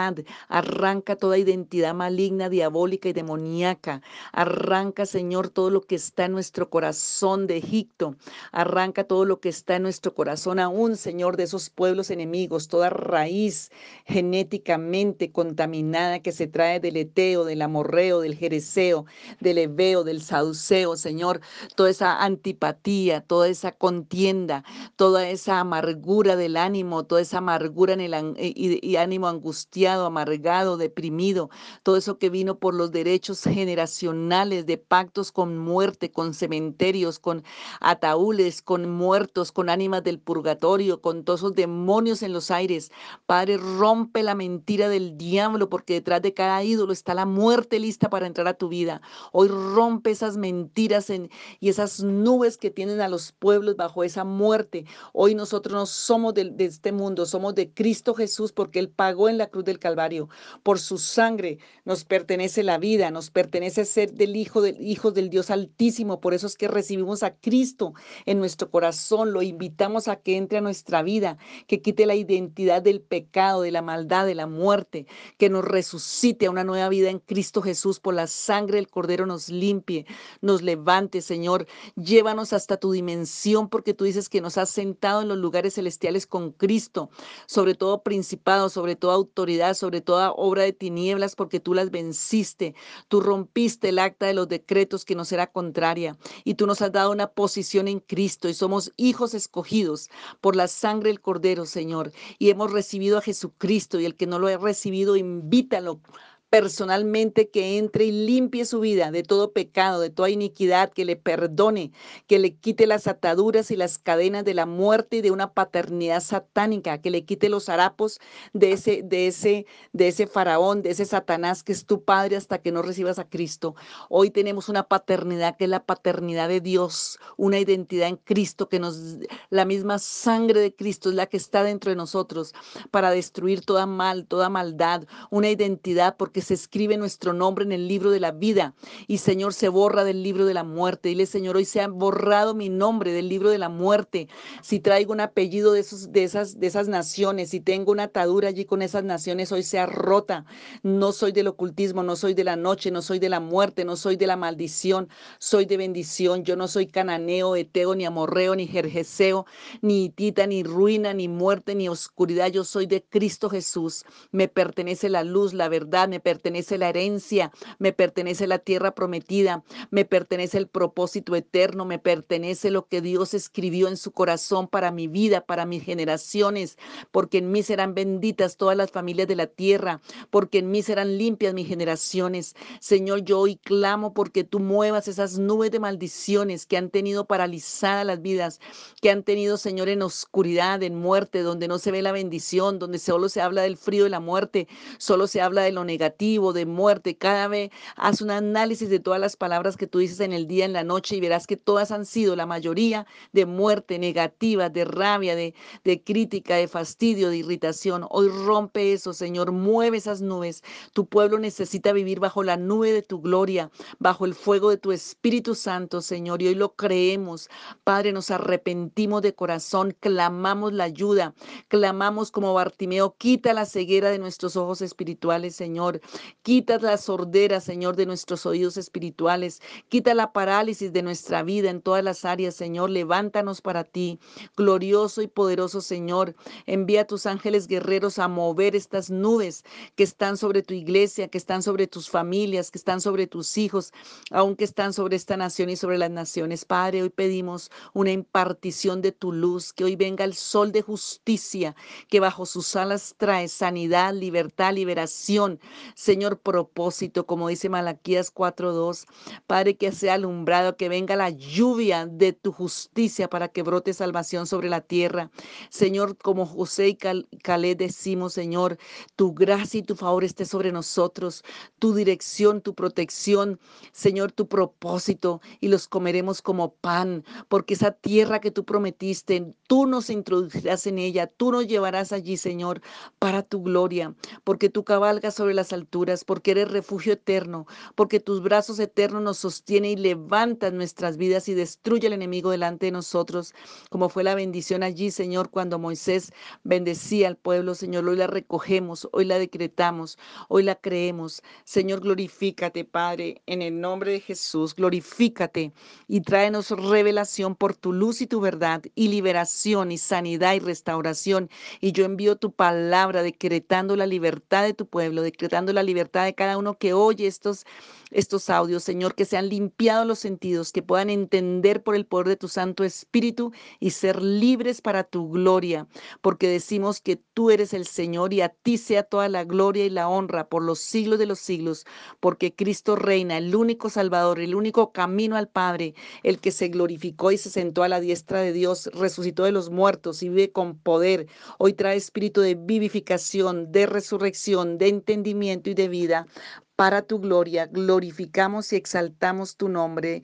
Arranca 0.48 1.16
toda 1.16 1.38
identidad 1.38 1.94
maligna, 1.96 2.50
diabólica 2.50 3.10
y 3.10 3.14
demoníaca. 3.14 4.02
Arranca, 4.32 5.06
Señor, 5.06 5.50
todo 5.50 5.70
lo 5.70 5.82
que 5.82 5.96
está 5.96 6.26
en 6.26 6.34
nuestro 6.34 6.70
corazón 6.70 7.48
de 7.48 7.58
Egipto. 7.58 8.16
Arranca 8.52 9.06
todo 9.06 9.26
lo 9.26 9.40
que 9.40 9.50
está 9.50 9.76
en 9.76 9.84
nuestro 9.84 10.14
corazón 10.14 10.60
aún, 10.60 10.98
Señor, 10.98 11.36
de 11.36 11.44
esos 11.44 11.70
pueblos 11.70 12.12
enemigos. 12.12 12.68
Toda 12.68 12.90
raíz 12.90 13.72
genéticamente 14.06 15.32
contaminada 15.32 16.20
que 16.20 16.32
se 16.32 16.48
trae 16.48 16.80
del 16.80 16.98
Eteo, 16.98 17.44
del 17.44 17.62
Amorreo, 17.62 18.22
del 18.22 18.36
Jereseo, 18.36 19.06
del 19.40 19.58
Ebeo, 19.58 20.04
del 20.04 20.22
Saduceo, 20.22 20.96
Señor. 20.96 21.42
Toda 21.76 21.90
esa 21.90 22.24
antipatía, 22.24 23.22
toda 23.22 23.48
esa 23.48 23.72
contienda, 23.72 24.64
toda 24.96 25.28
esa 25.28 25.60
amargura 25.60 26.36
del 26.36 26.56
ánimo, 26.56 27.06
toda 27.06 27.22
esa 27.22 27.40
amargura 27.40 27.94
en 27.94 28.02
el 28.02 28.14
y 28.38 28.96
ánimo 28.96 29.28
angustiado 29.28 29.87
amargado, 29.88 30.78
deprimido, 30.78 31.50
todo 31.84 31.98
eso 31.98 32.18
que 32.18 32.30
vino 32.30 32.60
por 32.60 32.74
los 32.74 32.92
derechos 32.92 33.44
generacionales 33.44 34.66
de 34.66 34.78
pactos 34.78 35.32
con 35.32 35.58
muerte, 35.58 36.12
con 36.12 36.34
cementerios, 36.34 37.20
con 37.20 37.44
ataúdes, 37.80 38.62
con 38.62 38.90
muertos, 38.90 39.52
con 39.52 39.70
ánimas 39.70 40.04
del 40.04 40.20
purgatorio, 40.20 41.02
con 41.02 41.24
todos 41.24 41.42
esos 41.42 41.56
demonios 41.56 42.22
en 42.24 42.34
los 42.34 42.52
aires. 42.52 42.92
Padre, 43.26 43.58
rompe 43.58 44.24
la 44.24 44.36
mentira 44.36 44.90
del 44.90 45.18
diablo 45.18 45.70
porque 45.70 45.94
detrás 45.94 46.22
de 46.22 46.34
cada 46.34 46.64
ídolo 46.64 46.94
está 46.94 47.14
la 47.14 47.26
muerte 47.26 47.80
lista 47.80 48.10
para 48.10 48.28
entrar 48.28 48.48
a 48.48 48.54
tu 48.54 48.70
vida. 48.70 49.02
Hoy 49.32 49.48
rompe 49.48 50.12
esas 50.12 50.38
mentiras 50.38 51.10
en, 51.10 51.30
y 51.60 51.70
esas 51.70 52.04
nubes 52.04 52.58
que 52.58 52.72
tienen 52.72 53.02
a 53.02 53.08
los 53.08 53.32
pueblos 53.32 53.76
bajo 53.76 54.04
esa 54.04 54.24
muerte. 54.24 54.86
Hoy 55.14 55.36
nosotros 55.36 55.74
no 55.74 55.86
somos 55.86 56.34
de, 56.34 56.46
de 56.46 56.66
este 56.66 56.92
mundo, 56.92 57.26
somos 57.26 57.56
de 57.56 57.72
Cristo 57.74 58.14
Jesús 58.14 58.52
porque 58.52 58.80
Él 58.80 58.90
pagó 58.90 59.30
en 59.30 59.38
la 59.38 59.48
cruz 59.48 59.66
del 59.66 59.77
Calvario. 59.80 60.30
Por 60.64 60.80
su 60.80 60.98
sangre 60.98 61.60
nos 61.86 62.06
pertenece 62.06 62.64
la 62.64 62.78
vida, 62.78 63.12
nos 63.12 63.30
pertenece 63.30 63.86
ser 63.86 64.14
del 64.14 64.36
Hijo 64.36 64.62
del 64.62 64.82
Hijo 64.82 65.12
del 65.12 65.30
Dios 65.30 65.50
Altísimo. 65.50 66.20
Por 66.20 66.34
eso 66.34 66.48
es 66.48 66.56
que 66.56 66.68
recibimos 66.68 67.24
a 67.24 67.36
Cristo 67.36 67.94
en 68.26 68.40
nuestro 68.40 68.70
corazón, 68.70 69.34
lo 69.34 69.42
invitamos 69.42 70.08
a 70.08 70.18
que 70.18 70.38
entre 70.38 70.60
a 70.60 70.62
nuestra 70.62 71.04
vida, 71.04 71.38
que 71.68 71.82
quite 71.82 72.06
la 72.06 72.16
identidad 72.16 72.82
del 72.82 73.02
pecado, 73.02 73.62
de 73.62 73.72
la 73.72 73.82
maldad, 73.82 74.26
de 74.26 74.36
la 74.36 74.48
muerte, 74.48 75.08
que 75.38 75.50
nos 75.50 75.66
resucite 75.66 76.46
a 76.46 76.52
una 76.52 76.64
nueva 76.64 76.90
vida 76.90 77.10
en 77.10 77.20
Cristo 77.20 77.62
Jesús 77.62 78.00
por 78.00 78.14
la 78.14 78.28
sangre 78.28 78.78
del 78.78 78.90
Cordero 78.90 79.26
nos 79.26 79.50
limpie, 79.50 80.06
nos 80.42 80.62
levante, 80.62 81.22
Señor. 81.22 81.68
Llévanos 81.96 82.54
hasta 82.54 82.78
tu 82.78 82.92
dimensión 82.92 83.70
porque 83.70 83.94
tú 83.94 84.06
dices 84.06 84.30
que 84.30 84.42
nos 84.42 84.58
has 84.58 84.70
sentado 84.70 85.22
en 85.22 85.28
los 85.28 85.38
lugares 85.38 85.76
celestiales 85.76 86.28
con 86.28 86.52
Cristo, 86.52 87.10
sobre 87.46 87.76
todo 87.76 88.04
principado, 88.04 88.70
sobre 88.70 88.96
toda 88.96 89.16
autoridad, 89.16 89.67
sobre 89.74 90.02
toda 90.02 90.32
obra 90.32 90.64
de 90.64 90.74
tinieblas, 90.74 91.36
porque 91.36 91.60
tú 91.60 91.74
las 91.74 91.92
venciste. 91.92 92.76
Tú 93.08 93.22
rompiste 93.22 93.90
el 93.90 94.00
acta 94.00 94.26
de 94.26 94.34
los 94.34 94.48
decretos 94.48 95.06
que 95.06 95.16
nos 95.16 95.32
era 95.32 95.48
contraria 95.48 96.18
y 96.44 96.56
tú 96.56 96.68
nos 96.68 96.82
has 96.82 96.92
dado 96.92 97.12
una 97.12 97.28
posición 97.28 97.88
en 97.88 98.00
Cristo 98.00 98.50
y 98.50 98.54
somos 98.54 98.94
hijos 98.98 99.34
escogidos 99.34 100.10
por 100.42 100.56
la 100.56 100.68
sangre 100.68 101.10
del 101.10 101.22
Cordero, 101.22 101.66
Señor. 101.66 102.12
Y 102.40 102.50
hemos 102.50 102.72
recibido 102.72 103.18
a 103.18 103.22
Jesucristo 103.22 104.00
y 104.00 104.06
el 104.06 104.16
que 104.16 104.28
no 104.28 104.40
lo 104.40 104.48
ha 104.48 104.58
recibido, 104.58 105.16
invítalo 105.16 106.02
personalmente 106.50 107.50
que 107.50 107.78
entre 107.78 108.06
y 108.06 108.12
limpie 108.12 108.66
su 108.66 108.80
vida 108.80 109.12
de 109.12 109.24
todo 109.24 109.52
pecado, 109.52 110.00
de 110.00 110.10
toda 110.10 110.30
iniquidad, 110.30 110.92
que 110.92 111.04
le 111.04 111.16
perdone, 111.16 111.92
que 112.26 112.40
le 112.40 112.56
quite 112.56 112.88
las 112.88 113.08
ataduras 113.08 113.70
y 113.72 113.76
las 113.76 113.98
cadenas 113.98 114.46
de 114.46 114.54
la 114.54 114.66
muerte 114.66 115.18
y 115.18 115.22
de 115.22 115.32
una 115.32 115.54
paternidad 115.54 116.22
satánica, 116.22 117.02
que 117.02 117.12
le 117.12 117.26
quite 117.26 117.50
los 117.50 117.68
harapos 117.70 118.20
de 118.54 118.72
ese, 118.72 119.02
de 119.04 119.28
ese, 119.28 119.66
de 119.92 120.08
ese 120.08 120.28
faraón, 120.28 120.82
de 120.82 120.92
ese 120.92 121.06
Satanás 121.06 121.64
que 121.64 121.74
es 121.74 121.86
tu 121.86 122.04
padre 122.04 122.38
hasta 122.38 122.60
que 122.60 122.72
no 122.72 122.82
recibas 122.82 123.20
a 123.20 123.28
Cristo. 123.28 123.76
Hoy 124.10 124.30
tenemos 124.30 124.70
una 124.70 124.84
paternidad 124.84 125.58
que 125.58 125.66
es 125.66 125.70
la 125.70 125.86
paternidad 125.86 126.48
de 126.48 126.62
Dios, 126.62 127.20
una 127.36 127.60
identidad 127.60 128.08
en 128.08 128.18
Cristo 128.18 128.70
que 128.70 128.80
nos, 128.80 129.18
la 129.50 129.66
misma 129.66 130.00
sangre 130.00 130.62
de 130.62 130.74
Cristo 130.74 131.10
es 131.10 131.16
la 131.16 131.26
que 131.26 131.38
está 131.38 131.64
dentro 131.64 131.90
de 131.90 131.98
nosotros 131.98 132.54
para 132.92 133.12
destruir 133.12 133.62
toda 133.62 133.86
mal, 133.86 134.26
toda 134.28 134.50
maldad, 134.50 135.04
una 135.30 135.50
identidad 135.50 136.16
porque 136.18 136.37
que 136.38 136.44
se 136.44 136.54
escribe 136.54 136.98
nuestro 136.98 137.34
nombre 137.34 137.66
en 137.66 137.72
el 137.72 137.88
libro 137.88 138.12
de 138.12 138.20
la 138.20 138.30
vida 138.30 138.76
y 139.08 139.18
Señor 139.18 139.56
se 139.56 139.70
borra 139.70 140.04
del 140.04 140.22
libro 140.22 140.46
de 140.46 140.54
la 140.54 140.64
muerte. 140.64 141.10
Dile, 141.10 141.26
Señor, 141.26 141.58
hoy 141.58 141.66
se 141.66 141.82
ha 141.82 141.88
borrado 141.88 142.54
mi 142.54 142.70
nombre 142.70 143.12
del 143.12 143.28
libro 143.28 143.50
de 143.50 143.58
la 143.58 143.70
muerte. 143.70 144.28
Si 144.62 144.80
traigo 144.80 145.14
un 145.14 145.20
apellido 145.20 145.72
de, 145.72 145.80
esos, 145.80 146.12
de, 146.12 146.24
esas, 146.24 146.60
de 146.60 146.68
esas 146.68 146.90
naciones, 146.90 147.50
si 147.50 147.60
tengo 147.60 147.92
una 147.92 148.04
atadura 148.04 148.50
allí 148.50 148.66
con 148.66 148.84
esas 148.84 149.04
naciones, 149.04 149.52
hoy 149.52 149.64
sea 149.64 149.88
rota. 149.88 150.46
No 150.84 151.12
soy 151.12 151.32
del 151.32 151.48
ocultismo, 151.48 152.04
no 152.04 152.16
soy 152.16 152.36
de 152.36 152.44
la 152.44 152.56
noche, 152.56 152.92
no 152.92 153.02
soy 153.02 153.18
de 153.18 153.30
la 153.30 153.40
muerte, 153.40 153.84
no 153.84 153.96
soy 153.96 154.16
de 154.16 154.28
la 154.28 154.36
maldición, 154.36 155.10
soy 155.40 155.66
de 155.66 155.78
bendición. 155.78 156.44
Yo 156.44 156.56
no 156.56 156.68
soy 156.68 156.86
cananeo, 156.86 157.56
eteo, 157.56 157.96
ni 157.96 158.06
amorreo, 158.06 158.56
ni 158.56 158.68
jerjeseo, 158.68 159.48
ni 159.82 160.04
hitita, 160.06 160.46
ni 160.46 160.62
ruina, 160.62 161.16
ni 161.16 161.30
muerte, 161.30 161.74
ni 161.74 161.90
oscuridad. 161.90 162.52
Yo 162.52 162.64
soy 162.64 162.86
de 162.86 163.04
Cristo 163.04 163.50
Jesús. 163.50 164.06
Me 164.30 164.48
pertenece 164.48 165.10
la 165.10 165.24
luz, 165.24 165.56
la 165.56 165.68
verdad, 165.68 166.08
me 166.08 166.27
pertenece 166.28 166.78
la 166.78 166.90
herencia, 166.90 167.54
me 167.80 167.94
pertenece 167.94 168.48
la 168.48 168.60
tierra 168.60 168.92
prometida, 168.94 169.64
me 169.92 170.04
pertenece 170.04 170.58
el 170.58 170.68
propósito 170.68 171.38
eterno, 171.38 171.86
me 171.86 172.00
pertenece 172.00 172.70
lo 172.70 172.86
que 172.86 173.00
Dios 173.00 173.34
escribió 173.34 173.88
en 173.88 173.96
su 173.96 174.12
corazón 174.12 174.68
para 174.68 174.92
mi 174.92 175.08
vida, 175.08 175.46
para 175.46 175.66
mis 175.66 175.86
generaciones, 175.86 176.78
porque 177.12 177.38
en 177.38 177.50
mí 177.54 177.64
serán 177.64 177.96
benditas 177.96 178.58
todas 178.58 178.76
las 178.76 178.92
familias 178.92 179.30
de 179.30 179.38
la 179.38 179.48
tierra, 179.48 180.02
porque 180.30 180.58
en 180.58 180.70
mí 180.70 180.84
serán 180.84 181.18
limpias 181.18 181.54
mis 181.54 181.70
generaciones. 181.70 182.58
Señor, 182.82 183.24
yo 183.24 183.40
hoy 183.40 183.56
clamo 183.56 184.14
porque 184.14 184.44
tú 184.44 184.60
muevas 184.60 185.08
esas 185.08 185.40
nubes 185.40 185.72
de 185.72 185.80
maldiciones 185.80 186.66
que 186.66 186.76
han 186.76 186.90
tenido 186.90 187.24
paralizadas 187.24 188.06
las 188.06 188.22
vidas, 188.22 188.60
que 189.02 189.12
han 189.12 189.24
tenido, 189.24 189.56
Señor, 189.56 189.88
en 189.88 190.02
oscuridad, 190.02 190.84
en 190.84 190.96
muerte, 190.96 191.42
donde 191.42 191.70
no 191.70 191.80
se 191.80 191.92
ve 191.92 192.02
la 192.02 192.12
bendición, 192.12 192.80
donde 192.80 193.00
solo 193.00 193.30
se 193.30 193.40
habla 193.40 193.62
del 193.62 193.78
frío 193.78 194.04
de 194.04 194.10
la 194.10 194.20
muerte, 194.20 194.68
solo 194.98 195.28
se 195.28 195.40
habla 195.40 195.62
de 195.62 195.72
lo 195.72 195.86
negativo 195.86 196.17
de 196.18 196.66
muerte. 196.66 197.16
Cada 197.16 197.48
vez 197.48 197.72
haz 197.96 198.22
un 198.22 198.32
análisis 198.32 198.90
de 198.90 199.00
todas 199.00 199.20
las 199.20 199.36
palabras 199.36 199.78
que 199.78 199.88
tú 199.88 200.00
dices 200.00 200.20
en 200.20 200.34
el 200.34 200.48
día, 200.48 200.66
en 200.66 200.74
la 200.74 200.84
noche 200.84 201.16
y 201.16 201.22
verás 201.22 201.46
que 201.46 201.58
todas 201.58 201.92
han 201.92 202.06
sido 202.06 202.36
la 202.36 202.48
mayoría 202.48 203.06
de 203.34 203.46
muerte 203.46 204.00
negativa, 204.00 204.70
de 204.70 204.84
rabia, 204.86 205.36
de, 205.36 205.54
de 205.84 206.04
crítica, 206.04 206.56
de 206.56 206.68
fastidio, 206.68 207.30
de 207.30 207.38
irritación. 207.38 208.06
Hoy 208.10 208.30
rompe 208.30 208.94
eso, 208.94 209.14
Señor, 209.14 209.52
mueve 209.52 209.98
esas 209.98 210.22
nubes. 210.22 210.64
Tu 210.94 211.06
pueblo 211.06 211.38
necesita 211.38 211.94
vivir 211.94 212.20
bajo 212.20 212.44
la 212.44 212.58
nube 212.58 212.92
de 212.92 213.04
tu 213.04 213.22
gloria, 213.22 213.70
bajo 214.00 214.26
el 214.26 214.34
fuego 214.34 214.72
de 214.72 214.78
tu 214.78 214.92
Espíritu 214.92 215.54
Santo, 215.54 216.02
Señor, 216.02 216.42
y 216.42 216.48
hoy 216.48 216.56
lo 216.56 216.74
creemos. 216.74 217.50
Padre, 217.84 218.12
nos 218.12 218.32
arrepentimos 218.32 219.22
de 219.22 219.36
corazón, 219.36 219.96
clamamos 220.00 220.74
la 220.74 220.86
ayuda, 220.86 221.36
clamamos 221.68 222.32
como 222.32 222.54
Bartimeo, 222.56 223.16
quita 223.18 223.54
la 223.54 223.66
ceguera 223.66 224.10
de 224.10 224.20
nuestros 224.20 224.56
ojos 224.56 224.82
espirituales, 224.82 225.56
Señor. 225.56 226.02
Quita 226.42 226.78
la 226.80 226.98
sordera, 226.98 227.60
Señor, 227.60 227.96
de 227.96 228.06
nuestros 228.06 228.46
oídos 228.46 228.78
espirituales. 228.78 229.62
Quita 229.90 230.14
la 230.14 230.32
parálisis 230.32 230.94
de 230.94 231.04
nuestra 231.04 231.44
vida 231.44 231.70
en 231.70 231.82
todas 231.82 232.04
las 232.04 232.26
áreas, 232.26 232.56
Señor. 232.56 232.90
Levántanos 232.90 233.62
para 233.62 233.84
ti. 233.84 234.20
Glorioso 234.56 235.22
y 235.22 235.28
poderoso, 235.28 235.82
Señor. 235.82 236.36
Envía 236.66 237.02
a 237.02 237.08
tus 237.08 237.26
ángeles 237.26 237.68
guerreros 237.68 238.20
a 238.20 238.28
mover 238.28 238.76
estas 238.76 239.10
nubes 239.10 239.64
que 239.96 240.04
están 240.04 240.38
sobre 240.38 240.64
tu 240.64 240.74
iglesia, 240.74 241.28
que 241.28 241.38
están 241.38 241.64
sobre 241.64 241.88
tus 241.88 242.10
familias, 242.10 242.72
que 242.72 242.78
están 242.78 243.02
sobre 243.02 243.28
tus 243.28 243.58
hijos, 243.58 243.92
aunque 244.32 244.64
están 244.64 244.94
sobre 244.94 245.16
esta 245.16 245.38
nación 245.38 245.70
y 245.70 245.76
sobre 245.76 245.98
las 245.98 246.12
naciones. 246.12 246.66
Padre, 246.66 247.04
hoy 247.04 247.10
pedimos 247.10 247.72
una 247.94 248.12
impartición 248.12 249.02
de 249.02 249.12
tu 249.12 249.32
luz, 249.32 249.74
que 249.74 249.84
hoy 249.84 249.96
venga 249.96 250.24
el 250.24 250.34
sol 250.34 250.72
de 250.72 250.82
justicia, 250.82 251.76
que 252.10 252.20
bajo 252.20 252.46
sus 252.46 252.76
alas 252.76 253.16
trae 253.18 253.48
sanidad, 253.48 254.14
libertad, 254.14 254.74
liberación, 254.74 255.60
Señor, 255.98 256.40
propósito, 256.40 257.26
como 257.26 257.48
dice 257.48 257.70
Malaquías 257.70 258.32
4.2. 258.32 259.08
Padre, 259.48 259.78
que 259.78 259.92
sea 259.92 260.14
alumbrado, 260.14 260.78
que 260.78 260.90
venga 260.90 261.16
la 261.16 261.32
lluvia 261.32 262.06
de 262.06 262.34
tu 262.34 262.52
justicia 262.52 263.28
para 263.28 263.48
que 263.48 263.64
brote 263.64 263.96
salvación 263.96 264.46
sobre 264.46 264.70
la 264.70 264.82
tierra. 264.82 265.32
Señor, 265.72 266.16
como 266.16 266.46
José 266.46 266.90
y 266.90 266.98
Caleb 266.98 267.78
decimos, 267.78 268.34
Señor, 268.34 268.78
tu 269.16 269.34
gracia 269.34 269.80
y 269.80 269.84
tu 269.84 269.96
favor 269.96 270.24
esté 270.24 270.46
sobre 270.46 270.72
nosotros, 270.72 271.44
tu 271.80 271.96
dirección, 271.96 272.62
tu 272.62 272.76
protección, 272.76 273.60
Señor, 273.92 274.32
tu 274.32 274.48
propósito, 274.48 275.42
y 275.62 275.70
los 275.70 275.88
comeremos 275.88 276.44
como 276.44 276.76
pan, 276.76 277.26
porque 277.50 277.74
esa 277.74 277.90
tierra 277.90 278.40
que 278.40 278.52
tú 278.52 278.66
prometiste, 278.66 279.52
tú 279.66 279.88
nos 279.88 280.12
introducirás 280.12 280.86
en 280.86 281.00
ella, 281.00 281.26
tú 281.26 281.52
nos 281.52 281.66
llevarás 281.66 282.12
allí, 282.12 282.38
Señor, 282.38 282.82
para 283.18 283.42
tu 283.42 283.64
gloria, 283.64 284.14
porque 284.44 284.70
tú 284.70 284.84
cabalgas 284.84 285.34
sobre 285.34 285.56
las 285.56 285.74
alturas, 285.74 285.87
porque 286.26 286.52
eres 286.52 286.72
refugio 286.72 287.14
eterno, 287.14 287.66
porque 287.96 288.20
tus 288.20 288.42
brazos 288.42 288.80
eternos 288.80 289.22
nos 289.22 289.38
sostienen 289.38 289.92
y 289.92 289.96
levantan 289.96 290.78
nuestras 290.78 291.18
vidas 291.18 291.50
y 291.50 291.54
destruye 291.54 292.08
el 292.08 292.14
enemigo 292.14 292.52
delante 292.52 292.88
de 292.88 292.92
nosotros, 292.92 293.54
como 293.90 294.10
fue 294.10 294.24
la 294.24 294.36
bendición 294.36 294.84
allí, 294.84 295.12
Señor, 295.12 295.50
cuando 295.50 295.80
Moisés 295.80 296.32
bendecía 296.64 297.28
al 297.28 297.38
pueblo, 297.38 297.76
Señor, 297.76 298.08
hoy 298.08 298.18
la 298.18 298.28
recogemos, 298.28 299.08
hoy 299.12 299.26
la 299.26 299.40
decretamos, 299.40 300.18
hoy 300.50 300.64
la 300.64 300.76
creemos. 300.76 301.42
Señor, 301.64 302.02
glorifícate, 302.02 302.86
Padre, 302.86 303.42
en 303.46 303.62
el 303.62 303.80
nombre 303.80 304.12
de 304.12 304.20
Jesús, 304.20 304.76
glorifícate 304.76 305.74
y 306.08 306.22
tráenos 306.22 306.72
revelación 306.72 307.56
por 307.56 307.76
tu 307.76 307.94
luz 307.94 308.22
y 308.22 308.28
tu 308.28 308.40
verdad 308.40 308.84
y 308.96 309.08
liberación 309.10 309.92
y 309.92 309.98
sanidad 309.98 310.54
y 310.54 310.60
restauración. 310.60 311.50
Y 311.82 311.92
yo 311.92 312.06
envío 312.06 312.36
tu 312.36 312.52
palabra 312.52 313.24
decretando 313.24 313.96
la 313.96 314.06
libertad 314.06 314.64
de 314.64 314.74
tu 314.74 314.88
pueblo, 314.88 315.22
decretando 315.22 315.74
la 315.78 315.84
libertad 315.84 316.26
de 316.26 316.36
cada 316.36 316.58
uno 316.58 316.78
que 316.78 316.94
oye 316.94 317.28
estos, 317.28 317.66
estos 318.12 318.50
audios, 318.50 318.84
Señor, 318.84 319.16
que 319.16 319.26
sean 319.26 319.50
limpiados 319.50 320.08
los 320.08 320.20
sentidos, 320.20 320.72
que 320.72 320.82
puedan 320.82 321.10
entender 321.10 321.84
por 321.84 321.96
el 321.96 322.06
poder 322.06 322.28
de 322.28 322.36
tu 322.36 322.48
Santo 322.48 322.84
Espíritu 322.84 323.52
y 323.80 323.92
ser 323.92 324.22
libres 324.22 324.82
para 324.82 325.04
tu 325.04 325.30
gloria, 325.30 325.88
porque 326.22 326.48
decimos 326.48 327.02
que 327.02 327.18
tú 327.34 327.52
eres 327.52 327.74
el 327.74 327.86
Señor 327.86 328.34
y 328.34 328.42
a 328.42 328.50
ti 328.50 328.78
sea 328.78 329.04
toda 329.04 329.30
la 329.30 329.44
gloria 329.44 329.86
y 329.86 329.90
la 329.90 330.10
honra 330.10 330.48
por 330.50 330.64
los 330.64 330.80
siglos 330.80 331.20
de 331.20 331.26
los 331.26 331.40
siglos, 331.40 331.86
porque 332.20 332.56
Cristo 332.56 332.96
reina, 332.96 333.38
el 333.38 333.56
único 333.56 333.90
Salvador, 333.90 334.40
el 334.40 334.56
único 334.56 334.92
camino 334.92 335.36
al 335.36 335.50
Padre, 335.50 335.94
el 336.24 336.40
que 336.40 336.52
se 336.52 336.70
glorificó 336.70 337.32
y 337.32 337.38
se 337.38 337.50
sentó 337.50 337.84
a 337.84 337.88
la 337.88 338.00
diestra 338.00 338.42
de 338.42 338.54
Dios, 338.54 338.90
resucitó 338.94 339.44
de 339.44 339.52
los 339.52 339.70
muertos 339.70 340.24
y 340.24 340.30
vive 340.30 340.52
con 340.52 340.78
poder. 340.78 341.28
Hoy 341.60 341.74
trae 341.74 341.98
espíritu 341.98 342.42
de 342.42 342.56
vivificación, 342.56 343.72
de 343.72 343.86
resurrección, 343.86 344.78
de 344.78 344.88
entendimiento 344.88 345.67
y 345.70 345.74
de 345.76 345.88
vida 345.88 346.28
para 346.76 347.02
tu 347.02 347.20
gloria. 347.20 347.68
Glorificamos 347.68 348.74
y 348.74 348.78
exaltamos 348.78 349.58
tu 349.58 349.70
nombre. 349.70 350.24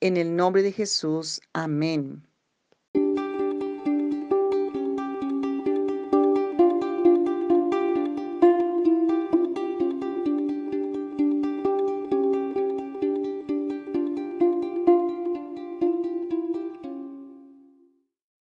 En 0.00 0.16
el 0.16 0.36
nombre 0.36 0.62
de 0.62 0.72
Jesús. 0.72 1.40
Amén. 1.52 2.29